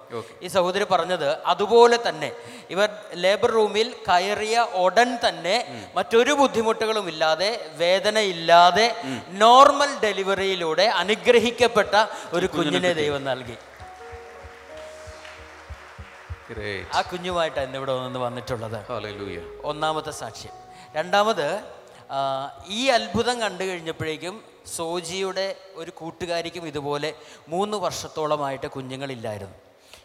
ഈ 0.44 0.48
സഹോദരി 0.57 0.87
പറഞ്ഞത് 0.94 1.28
അതുപോലെ 1.52 1.98
തന്നെ 2.09 2.31
ഇവർ 2.74 2.88
ലേബർ 3.24 3.52
റൂമിൽ 3.59 3.88
കയറിയ 4.09 4.66
ഉടൻ 4.85 5.09
തന്നെ 5.26 5.57
മറ്റൊരു 5.96 6.33
ബുദ്ധിമുട്ടുകളും 6.42 7.09
ഇല്ലാതെ 7.12 7.50
വേദനയില്ലാതെ 7.83 8.87
നോർമൽ 9.44 9.92
ഡെലിവറിയിലൂടെ 10.04 10.87
അനുഗ്രഹിക്കപ്പെട്ട 11.02 11.94
ഒരു 12.37 12.46
കുഞ്ഞിനെ 12.57 12.92
ദൈവം 13.02 13.24
നൽകി. 13.31 13.57
ആ 16.95 17.01
കുഞ്ഞുമായിട്ടാണ് 17.03 17.77
ഇവിടെ 17.77 17.95
നിന്ന് 18.05 18.19
വന്നിട്ടുള്ളത്. 18.19 18.79
ഒന്നാമത്തെ 19.65 20.11
സാക്ഷ്യം. 20.11 20.55
രണ്ടാമത് 20.97 21.63
ഈ 22.69 22.87
അത്ഭുതം 22.89 23.41
കണ്ടു 23.41 23.65
കഴിഞ്ഞപ്പോഴേക്കും 23.65 24.45
സോജിയുടെ 24.77 25.57
ഒരു 25.75 25.91
കൂട്ടുകാരിക്കും 25.91 26.67
ഇതുപോലെ 26.67 27.15
മൂന്ന് 27.49 27.77
വർഷത്തോളമായിട്ട് 27.77 28.67
കുഞ്ഞുങ്ങളില്ലായിരുന്നു. 28.67 29.57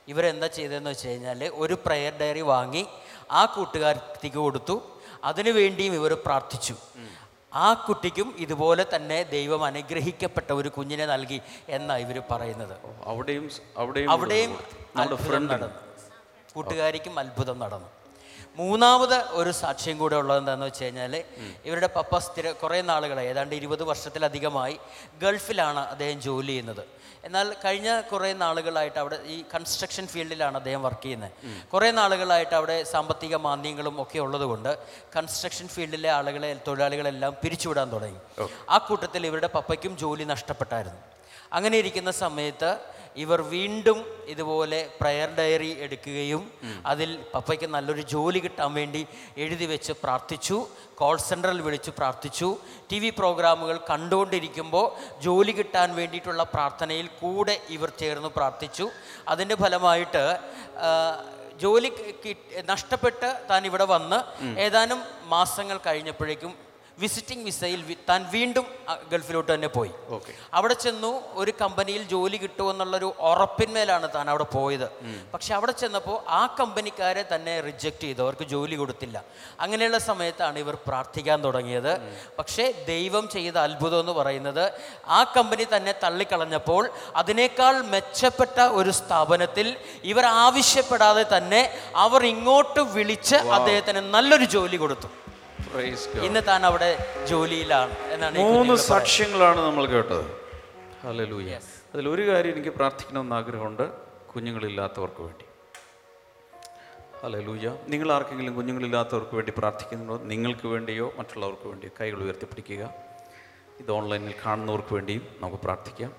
ഇവരെന്താ 0.08 0.48
ചെയ്തതെന്ന് 0.48 0.90
വെച്ച് 0.90 1.08
കഴിഞ്ഞാൽ 1.08 1.52
ഒരു 1.54 1.78
പ്രയർ 1.86 2.14
ഡയറി 2.22 2.42
വാങ്ങി 2.42 2.86
ആ 3.32 3.46
കൂട്ടുകാരിക്ക് 3.46 4.38
കൊടുത്തു. 4.38 4.76
അതിനു 5.24 5.52
വേണ്ടിയും 5.52 5.94
ഇവർ 5.94 6.14
പ്രാർത്ഥിച്ചു. 6.26 6.76
ആ 7.54 7.74
കുട്ടിക്കും 7.74 8.36
ഇതുപോലെ 8.38 8.86
തന്നെ 8.96 9.24
ദൈവം 9.24 9.64
അനുഗ്രഹിക്കപ്പെട്ട 9.66 10.52
ഒരു 10.52 10.70
കുഞ്ഞിനെ 10.70 11.06
നൽകി 11.06 11.42
എന്നാണ് 11.70 12.02
ഇവർ 12.02 12.18
പറയുന്നത്. 12.32 12.76
അവിടെയും 13.12 13.50
അവിടെയും 13.78 14.12
അവിടെയും 14.12 14.52
ഫ്രണ്ട് 15.26 15.54
നടന്നു. 15.54 15.80
കൂട്ടുകാരിക്കും 16.56 17.13
അത്ഭുതം 17.24 17.58
നടന്നു. 17.63 17.89
മൂന്നാമത് 18.58 19.16
ഒരു 19.39 19.52
സാക്ഷ്യം 19.60 19.96
കൂടെ 20.02 20.16
ഉള്ളത് 20.22 20.39
എന്താണെന്ന് 20.42 20.66
വെച്ച് 20.70 20.84
കഴിഞ്ഞാൽ 20.84 21.13
ഇവരുടെ 21.68 21.89
പപ്പ 21.96 22.18
സ്ഥിര 22.26 22.48
കുറേ 22.63 22.80
നാളുകളായി 22.89 23.30
ഏതാണ്ട് 23.34 23.54
ഇരുപത് 23.60 23.84
വർഷത്തിലധികമായി 23.92 24.76
ഗൾഫിലാണ് 25.24 25.82
അദ്ദേഹം 25.94 26.18
ജോലി 26.28 26.54
ചെയ്യുന്നത്. 26.54 26.84
എന്നാൽ 27.28 27.48
കഴിഞ്ഞ 27.63 27.89
കുറേ 28.12 28.30
നാളുകളായിട്ട് 28.44 29.00
അവിടെ 29.04 29.18
ഈ 29.36 29.38
കൺസ്ട്രക്ഷൻ 29.54 30.06
ഫീൽഡിലാണ് 30.13 30.56
അദ്ദേഹം 30.62 30.82
വർക്ക് 30.88 31.04
ചെയ്യുന്നത്. 31.04 31.32
കുറേ 31.74 31.89
നാളുകളായിട്ട് 32.00 32.56
അവിടെ 32.60 32.78
സാമ്പത്തിക 32.94 33.36
മാന്ദ്യങ്ങളും 33.48 33.96
ഒക്കെ 34.04 34.20
ഉള്ളതുകൊണ്ട് 34.26 34.72
കൺസ്ട്രക്ഷൻ 35.16 35.68
ഫീൽഡിലെ 35.76 36.10
ആളുകളെ 36.18 36.50
തൊഴിലാളികളെല്ലാം 36.68 37.34
പിരിച്ചുവിടാൻ 37.44 37.89
തുടങ്ങി. 37.96 38.22
ആ 38.70 38.78
കൂട്ടത്തിൽ 38.89 39.22
ഇവരുടെ 39.32 39.50
പപ്പയ്ക്കും 39.58 39.96
ജോലി 40.04 40.26
നഷ്ടപ്പെട്ടായിരുന്നു. 40.34 41.02
അങ്ങനെ 41.58 41.76
ഇരിക്കുന്ന 41.84 42.12
സമയത്ത് 42.24 42.70
ഇവർ 43.15 43.41
വീണ്ടും 43.41 44.06
ഇതുപോലെ 44.28 44.89
പ്രയർ 45.02 45.30
ഡയറി 45.30 45.71
എടുക്കുകയും 45.80 46.52
അതിൽ 46.86 47.10
പപ്പയ്ക്ക് 47.34 47.65
നല്ലൊരു 47.65 48.02
ജോലി 48.02 48.39
കിട്ടാൻ 48.39 48.73
വേണ്ടി 48.73 49.02
എഴുതി 49.38 49.65
വെച്ച് 49.65 49.93
പ്രാർത്ഥിച്ചു 50.04 50.58
കോൾ 50.95 51.15
സെന്ററിൽ 51.17 51.62
വിളിച്ച് 51.62 51.91
പ്രാർത്ഥിച്ചു 51.91 52.58
ടി 52.89 52.99
വി 52.99 53.10
പ്രോഗ്രാമുകൾ 53.10 53.78
കണ്ടുകൊണ്ടിരിക്കുമ്പോൾ 53.89 54.88
ജോലി 55.21 55.52
കിട്ടാൻ 55.52 55.95
വേണ്ടിയിട്ടുള്ള 55.95 56.43
പ്രാർത്ഥനയിൽ 56.43 57.08
കൂടെ 57.21 57.60
ഇവർ 57.69 57.89
ചേർന്ന് 58.02 58.30
പ്രാർത്ഥിച്ചു. 58.30 58.88
അതിന്റെ 59.28 59.56
ഫലമായിട്ട് 59.56 60.23
ജോലി 61.62 61.89
നഷ്ടപ്പെട്ട് 62.65 63.30
താൻ 63.49 63.65
ഇവിടെ 63.65 63.86
വന്ന് 63.86 64.19
ഏതാനും 64.60 64.99
മാസങ്ങൾ 65.28 65.78
കഴിഞ്ഞപ്പോഴേക്കും 65.78 66.54
വിസിറ്റിംഗ് 67.02 67.46
വിസയിൽ 67.46 67.82
താൻ 68.10 68.22
വീണ്ടും 68.32 68.66
ഗൾഫിലോട്ട് 69.12 69.54
തന്നെ 69.54 69.68
പോയി. 69.68 69.92
ഓക്കെ. 70.16 70.32
അവിടെ 70.58 70.76
ചെന്നു 70.84 71.22
ഒരു 71.42 71.52
കമ്പനിയിൽ 71.62 72.04
ജോലി 72.04 72.38
കിട്ടുമെന്നുള്ളൊരു 72.38 73.10
ഉറപ്പിന്മേലാണ് 73.30 74.08
താൻ 74.16 74.30
അവിടെ 74.30 74.44
പോയത്. 74.44 74.86
പക്ഷെ 75.34 75.54
അവിടെ 75.54 75.72
ചെന്നപ്പോൾ 75.72 76.18
ആ 76.40 76.42
കമ്പനിക്കാരെ 76.60 77.24
തന്നെ 77.34 77.62
റിജക്റ്റ് 77.68 78.06
ചെയ്തു. 78.08 78.22
അവർക്ക് 78.26 78.46
ജോലി 78.54 78.76
കൊടുത്തില്ല. 78.76 79.24
അങ്ങനെയുള്ള 79.60 80.00
സമയത്താണ് 80.10 80.60
ഇവർ 80.60 80.78
പ്രാർത്ഥിക്കാൻ 80.88 81.44
തുടങ്ങിയത്. 81.44 81.92
പക്ഷേ 82.40 82.72
ദൈവം 82.92 83.28
ചെയ്ത 83.36 83.58
അത്ഭുതം 83.58 84.00
എന്ന് 84.00 84.12
പറയുന്നത് 84.12 84.64
ആ 85.08 85.24
കമ്പനി 85.38 85.68
തന്നെ 85.76 85.96
തള്ളിക്കളഞ്ഞപ്പോൾ 86.04 86.90
അതിനേക്കാൾ 87.16 87.82
മെച്ചപ്പെട്ട 87.96 88.60
ഒരു 88.60 88.90
സ്ഥാപനത്തിൽ 89.02 89.76
ഇവർ 90.04 90.26
ആവശ്യപ്പെടാതെ 90.46 91.26
തന്നെ 91.38 91.64
അവർ 91.96 92.26
ഇങ്ങോട്ട് 92.26 92.82
വിളിച്ച് 92.96 93.36
അദ്ദേഹത്തിന് 93.36 94.02
നല്ലൊരു 94.16 94.46
ജോലി 94.58 94.78
കൊടുത്തു. 94.78 95.10
ഇന്ന് 96.26 96.40
താൻ 96.48 96.66
അവിടെ 96.66 97.06
ജോലിയിലാണ് 97.26 97.98
എന്നാണ് 97.98 98.40
മൂന്ന് 98.40 98.76
സാക്ഷ്യങ്ങളാണ് 98.76 99.62
നമ്മൾ 99.62 99.86
കേട്ടത്. 99.86 100.26
ഹല്ലേലൂയ. 101.04 101.60
അതിൽ 101.94 102.10
ഒരു 102.10 102.28
കാര്യം 102.28 102.54
എനിക്ക് 102.54 102.70
പ്രാർത്ഥിക്കണമെന്ന് 102.70 103.36
ആഗ്രഹമുണ്ട് 103.36 103.92
കുഞ്ഞുങ്ങളില്ലാത്തവർക്ക് 104.36 105.22
വേണ്ടി. 105.22 105.46
ഹല്ലേലൂയ. 107.24 107.78
നിങ്ങൾ 107.88 108.12
ആർക്കെങ്കിലും 108.12 108.56
കുഞ്ഞുങ്ങളില്ലാത്തവർക്ക് 108.56 109.36
വേണ്ടി 109.36 109.54
പ്രാർത്ഥിക്കുന്നുണ്ടോ? 109.58 110.18
നിങ്ങൾക്ക് 110.18 110.68
വേണ്ടിയോ 110.68 111.14
മറ്റുള്ളവർക്ക് 111.18 111.68
വേണ്ടിയോ? 111.68 111.92
കൈകൾ 112.02 112.18
ഉയർത്തിപ്പിടിക്കുക. 112.18 112.94
ഇത് 113.80 113.92
ഓൺലൈനിൽ 113.92 114.34
കാണുന്നവർക്ക് 114.46 114.94
വേണ്ടിയും 114.94 115.28
നമുക്ക് 115.40 115.58
പ്രാർത്ഥിക്കാം. 115.64 116.14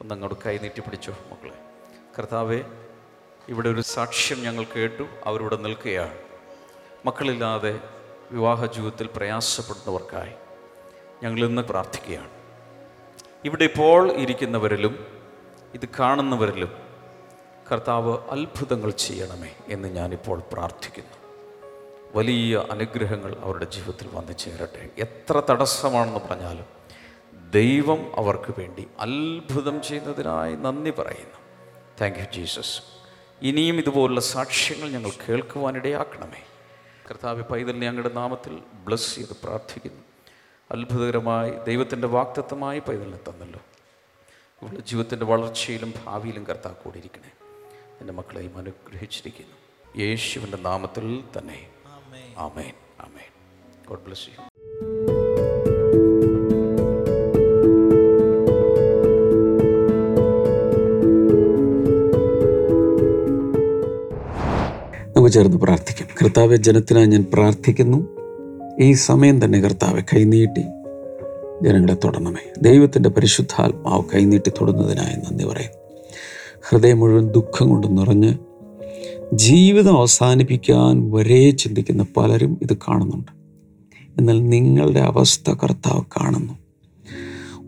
ഒന്നങ്ങോട്ട് 0.00 0.38
കൈ 0.46 0.58
നീട്ടിപ്പിടിച്ചോ 0.58 1.12
മക്കളെ. 1.12 1.58
കർത്താവെ 2.18 2.64
ഇവിടെ 3.48 3.68
ഒരു 3.68 3.80
സാക്ഷ്യം 3.80 4.42
ഞങ്ങൾ 4.42 4.64
കേട്ടു. 4.64 5.06
അവരിവിടെ 5.24 5.56
നിൽക്കുകയാണ്. 5.56 6.18
മക്കളില്ലാതെ 7.06 7.80
വിവാഹ 8.30 8.66
ജീവിതത്തിൽ 8.66 9.08
പ്രയാസപ്പെടുന്നവർക്കായി 9.16 10.32
ഞങ്ങൾ 11.22 11.46
ഇന്ന് 11.46 11.62
പ്രാർത്ഥിക്കുകയാണ്. 11.62 12.30
ഇവിടെ 13.44 13.64
ഇപ്പോൾ 13.64 14.12
ഇരിക്കുന്നവരിലും 14.12 15.06
ഇത് 15.74 15.88
കാണുന്നവരിലും 16.00 16.72
കർത്താവ് 17.72 18.18
അത്ഭുതങ്ങൾ 18.30 18.90
ചെയ്യണമേ 18.90 19.56
എന്ന് 19.68 19.88
ഞാനിപ്പോൾ 19.88 20.42
പ്രാർത്ഥിക്കുന്നു. 20.52 21.16
വലിയ 22.14 22.64
അനുഗ്രഹങ്ങൾ 22.70 23.36
അവരുടെ 23.42 23.64
ജീവിതത്തിൽ 23.64 24.08
വന്നു 24.12 24.32
ചേരട്ടെ. 24.32 24.90
എത്ര 24.98 25.42
തടസ്സമാണെന്ന് 25.50 26.20
പറഞ്ഞാലും 26.20 26.64
ദൈവം 27.50 28.12
അവർക്ക് 28.16 28.54
വേണ്ടി 28.58 28.88
അത്ഭുതം 29.00 29.82
ചെയ്യുന്നതിനായി 29.82 30.56
നന്ദി 30.56 30.90
പറയുന്നു. 30.90 31.38
താങ്ക് 32.00 32.18
യു 32.18 32.24
ജീസസ് 32.32 32.82
ഇനിയും 33.42 33.76
ഇതുപോലുള്ള 33.76 34.20
സാക്ഷ്യങ്ങൾ 34.20 34.88
ഞങ്ങൾ 34.88 35.10
കേൾക്കുവാനിടയാക്കണമേ. 35.28 36.42
കർത്താവ് 37.10 37.42
പൈതലിനെ 37.42 37.88
അങ്ങയുടെ 37.88 38.14
നാമത്തിൽ 38.14 38.62
ബ്ലസ് 38.74 39.14
ചെയ്ത് 39.14 39.36
പ്രാർത്ഥിക്കുന്നു. 39.44 40.02
അത്ഭുതകരമായി 40.70 41.50
ദൈവത്തിന്റെ 41.50 42.08
വാക്തത്വമായി 42.08 42.78
പൈതലിനെ 42.78 43.16
തന്നല്ലോ. 43.16 43.60
ഇവളുടെ 44.62 44.80
ജീവിതത്തിന്റെ 44.80 45.26
വളർച്ചയിലും 45.26 45.94
ഭാവിയിലും 46.04 46.44
കർത്താവ് 46.44 46.74
കൂടിയിരിക്കണേ. 46.74 47.32
എന്റെ 48.00 48.12
മക്കളെയും 48.12 48.58
അനുഗ്രഹിച്ചിരിക്കുന്നു. 48.58 49.56
യേശുവിന്റെ 49.98 50.56
നാമത്തിൽ 50.56 51.24
തന്നെ. 51.38 51.70
ആമേൻ. 52.36 52.74
ആമേൻ. 53.00 53.30
ഗോഡ് 53.88 54.00
ബ്ലസ് 54.00 54.28
യു 54.28 54.49
ചേർന്ന് 65.30 65.56
പ്രാർത്ഥിക്കും. 65.56 66.06
കർത്താവെ 66.22 66.56
ജനത്തിനായി 66.56 67.06
ഞാൻ 67.06 67.26
പ്രാർത്ഥിക്കുന്നു. 67.32 68.06
ഈ 68.80 68.92
സമയം 68.92 69.44
തന്നെ 69.44 69.60
കർത്താവെ 69.60 70.00
കൈനീട്ടി 70.00 70.62
ജനങ്ങളെ 71.62 71.96
തൊടണമേ. 72.04 72.52
ദൈവത്തിന്റെ 72.62 73.08
പരിശുദ്ധാത്മാവ് 73.08 74.04
കൈനീട്ടി 74.14 74.50
തൊടുന്നതിനായി 74.50 75.16
നന്ദി 75.16 75.44
പറയും 75.44 75.80
ഹൃദയം 76.68 76.98
മുഴുവൻ 76.98 77.26
ദുഃഖം 77.28 77.68
കൊണ്ട് 77.68 77.98
നിറഞ്ഞ് 77.98 78.34
ജീവിതം 79.34 79.98
അവസാനിപ്പിക്കാൻ 79.98 81.10
വരെ 81.10 81.50
ചിന്തിക്കുന്ന 81.50 82.06
പലരും 82.16 82.58
ഇത് 82.62 82.76
കാണുന്നുണ്ട്. 82.76 83.32
എന്നാൽ 84.18 84.48
നിങ്ങളുടെ 84.48 85.00
അവസ്ഥ 85.00 85.50
കർത്താവ് 85.50 86.02
കാണുന്നു. 86.02 86.52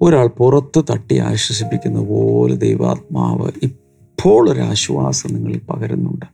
ഒരാൾ 0.03 0.27
പുറത്ത് 0.27 0.85
തട്ടി 0.93 1.19
ആശ്വസിപ്പിക്കുന്ന 1.19 2.01
പോലെ 2.01 2.55
ദൈവാത്മാവ് 2.57 3.51
ഇപ്പോൾ 3.63 4.51
ഒരു 4.51 4.61
ആശ്വാസം 4.61 5.35
നിങ്ങളിൽ 5.35 5.59
പകരുന്നുണ്ട്. 5.59 6.27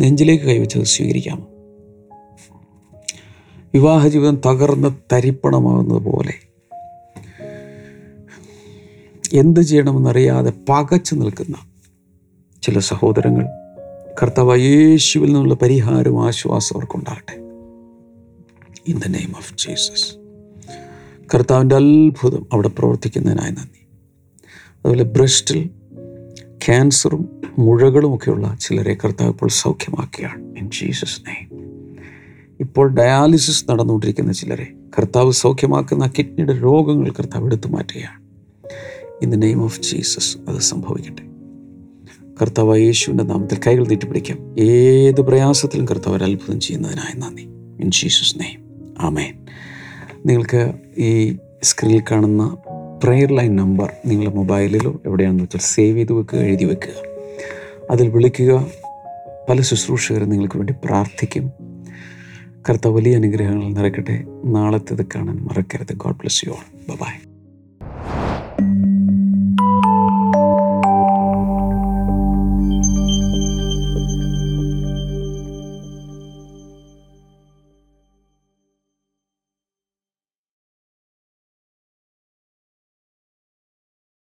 നെഞ്ചിലേക്ക് 0.00 0.44
കൈവച്ചത് 0.44 0.82
സ്വീകരിക്കാമോ 0.82 1.48
വിവാഹ 3.74 4.08
ജീവിതം 4.08 4.40
തകർന്ന് 4.46 4.88
തരിപ്പണമാകുന്നത് 5.12 5.98
പോലെ 5.98 6.34
എന്ത് 9.32 9.60
ചെയ്യണമെന്നറിയാതെ 9.60 10.52
പകച്ചു 10.68 11.14
നിൽക്കുന്ന 11.14 11.56
ചില 12.62 12.78
സഹോദരങ്ങൾ 12.78 13.46
കർത്താവ് 14.22 14.58
യേശുവിൽ 14.58 15.26
നിന്നുള്ള 15.26 15.54
പരിഹാരവും 15.54 16.26
ആശ്വാസം 16.26 16.76
അവർക്കുണ്ടാകട്ടെ. 16.76 17.34
In 18.88 18.98
the 18.98 19.06
name 19.06 19.32
of 19.36 19.54
Jesus 19.54 20.16
കർത്താവിന്റെ 21.34 21.74
അത്ഭുതം 21.74 22.46
അവിടെ 22.52 22.68
പ്രവർത്തിക്കുന്നതിനായി 22.68 23.50
നന്ദി. 23.50 23.86
അതുപോലെ 24.70 25.04
ബ്രസ്റ്റിൽ 25.04 25.70
ക്യാൻസറും 26.66 27.28
മുഴകളുമൊക്കെയുള്ള 27.58 28.56
ചിലരെ 28.60 28.94
കർത്താവ് 28.94 29.30
ഇപ്പോൾ 29.30 29.48
സൗഖ്യമാക്കിയാണ്. 29.48 30.58
ഇൻ 30.58 30.70
ജീസസ് 30.70 31.20
നെയ്മ് 31.28 31.62
ഇപ്പോൾ 32.60 32.94
ഡയാലിസിസ് 32.94 33.70
നടന്നുകൊണ്ടിരിക്കുന്ന 33.70 34.32
ചിലരെ 34.32 34.66
കർത്താവ് 34.98 35.32
സൗഖ്യമാക്കുന്ന 35.32 36.10
കിഡ്നിയുടെ 36.18 36.62
രോഗങ്ങൾ 36.62 37.10
കർത്താവ് 37.10 37.46
എടുത്തു 37.46 37.68
മാറ്റുകയാണ്. 37.68 38.22
In 39.22 39.30
the 39.30 39.34
name 39.34 39.64
of 39.64 39.80
Jesus 39.80 40.36
അത് 40.48 40.60
സംഭവിക്കട്ടെ. 40.60 41.22
കർത്താവ് 42.42 42.78
യേശുവിന്റെ 42.78 43.24
നാമത്തിൽ 43.24 43.60
കൈകൾ 43.66 43.86
നീട്ടിപ്പിടിക്കാം. 43.86 44.60
ഏത് 44.60 45.20
പ്രയാസത്തിലും 45.20 45.86
കർത്താവ് 45.86 46.16
ഒരു 46.16 46.24
അത്ഭുതം 46.24 46.60
ചെയ്യുന്നതിനായി 46.60 47.18
നന്ദി. 47.18 47.42
ഇൻ 47.84 47.90
ജീസസ് 47.90 48.38
നെയ്മ് 48.40 48.64
ആമേൻ 48.98 49.46
നിങ്ങൾക്ക് 50.26 50.72
ഈ 51.00 51.36
സ്ക്രീനിൽ 51.62 52.02
കാണുന്ന 52.10 52.56
പ്രെയർ 53.02 53.32
ലൈൻ 53.32 53.56
നമ്പർ 53.56 53.92
നിങ്ങളുടെ 54.06 54.36
മൊബൈലിലോ 54.36 55.00
എവിടെയാണെന്ന് 55.06 55.44
വെച്ചാൽ 55.44 55.60
സേവ് 55.60 55.98
ചെയ്ത് 55.98 56.12
വെക്കുക 56.12 56.38
എഴുതി 56.38 56.64
വെക്കുക. 56.64 56.92
അതിൽ 57.90 58.08
വിളിക്കുക. 58.08 58.66
പല 59.48 59.60
ശുശ്രൂഷകരും 59.60 60.28
നിങ്ങൾക്ക് 60.28 60.56
വേണ്ടി 60.56 60.74
പ്രാർത്ഥിക്കും. 60.84 61.52
കറുത്ത 62.70 62.88
വലിയ 62.88 63.16
അനുഗ്രഹങ്ങൾ 63.16 63.72
നിറയ്ക്കട്ടെ. 63.72 64.24
നാളത്തേത് 64.44 65.06
കാണാൻ 65.14 65.36
മറക്കരുത്. 65.36 65.94
God 65.94 66.16
bless 66.16 66.46
you 66.46 66.52
all 66.52 66.94
bye 66.94 67.31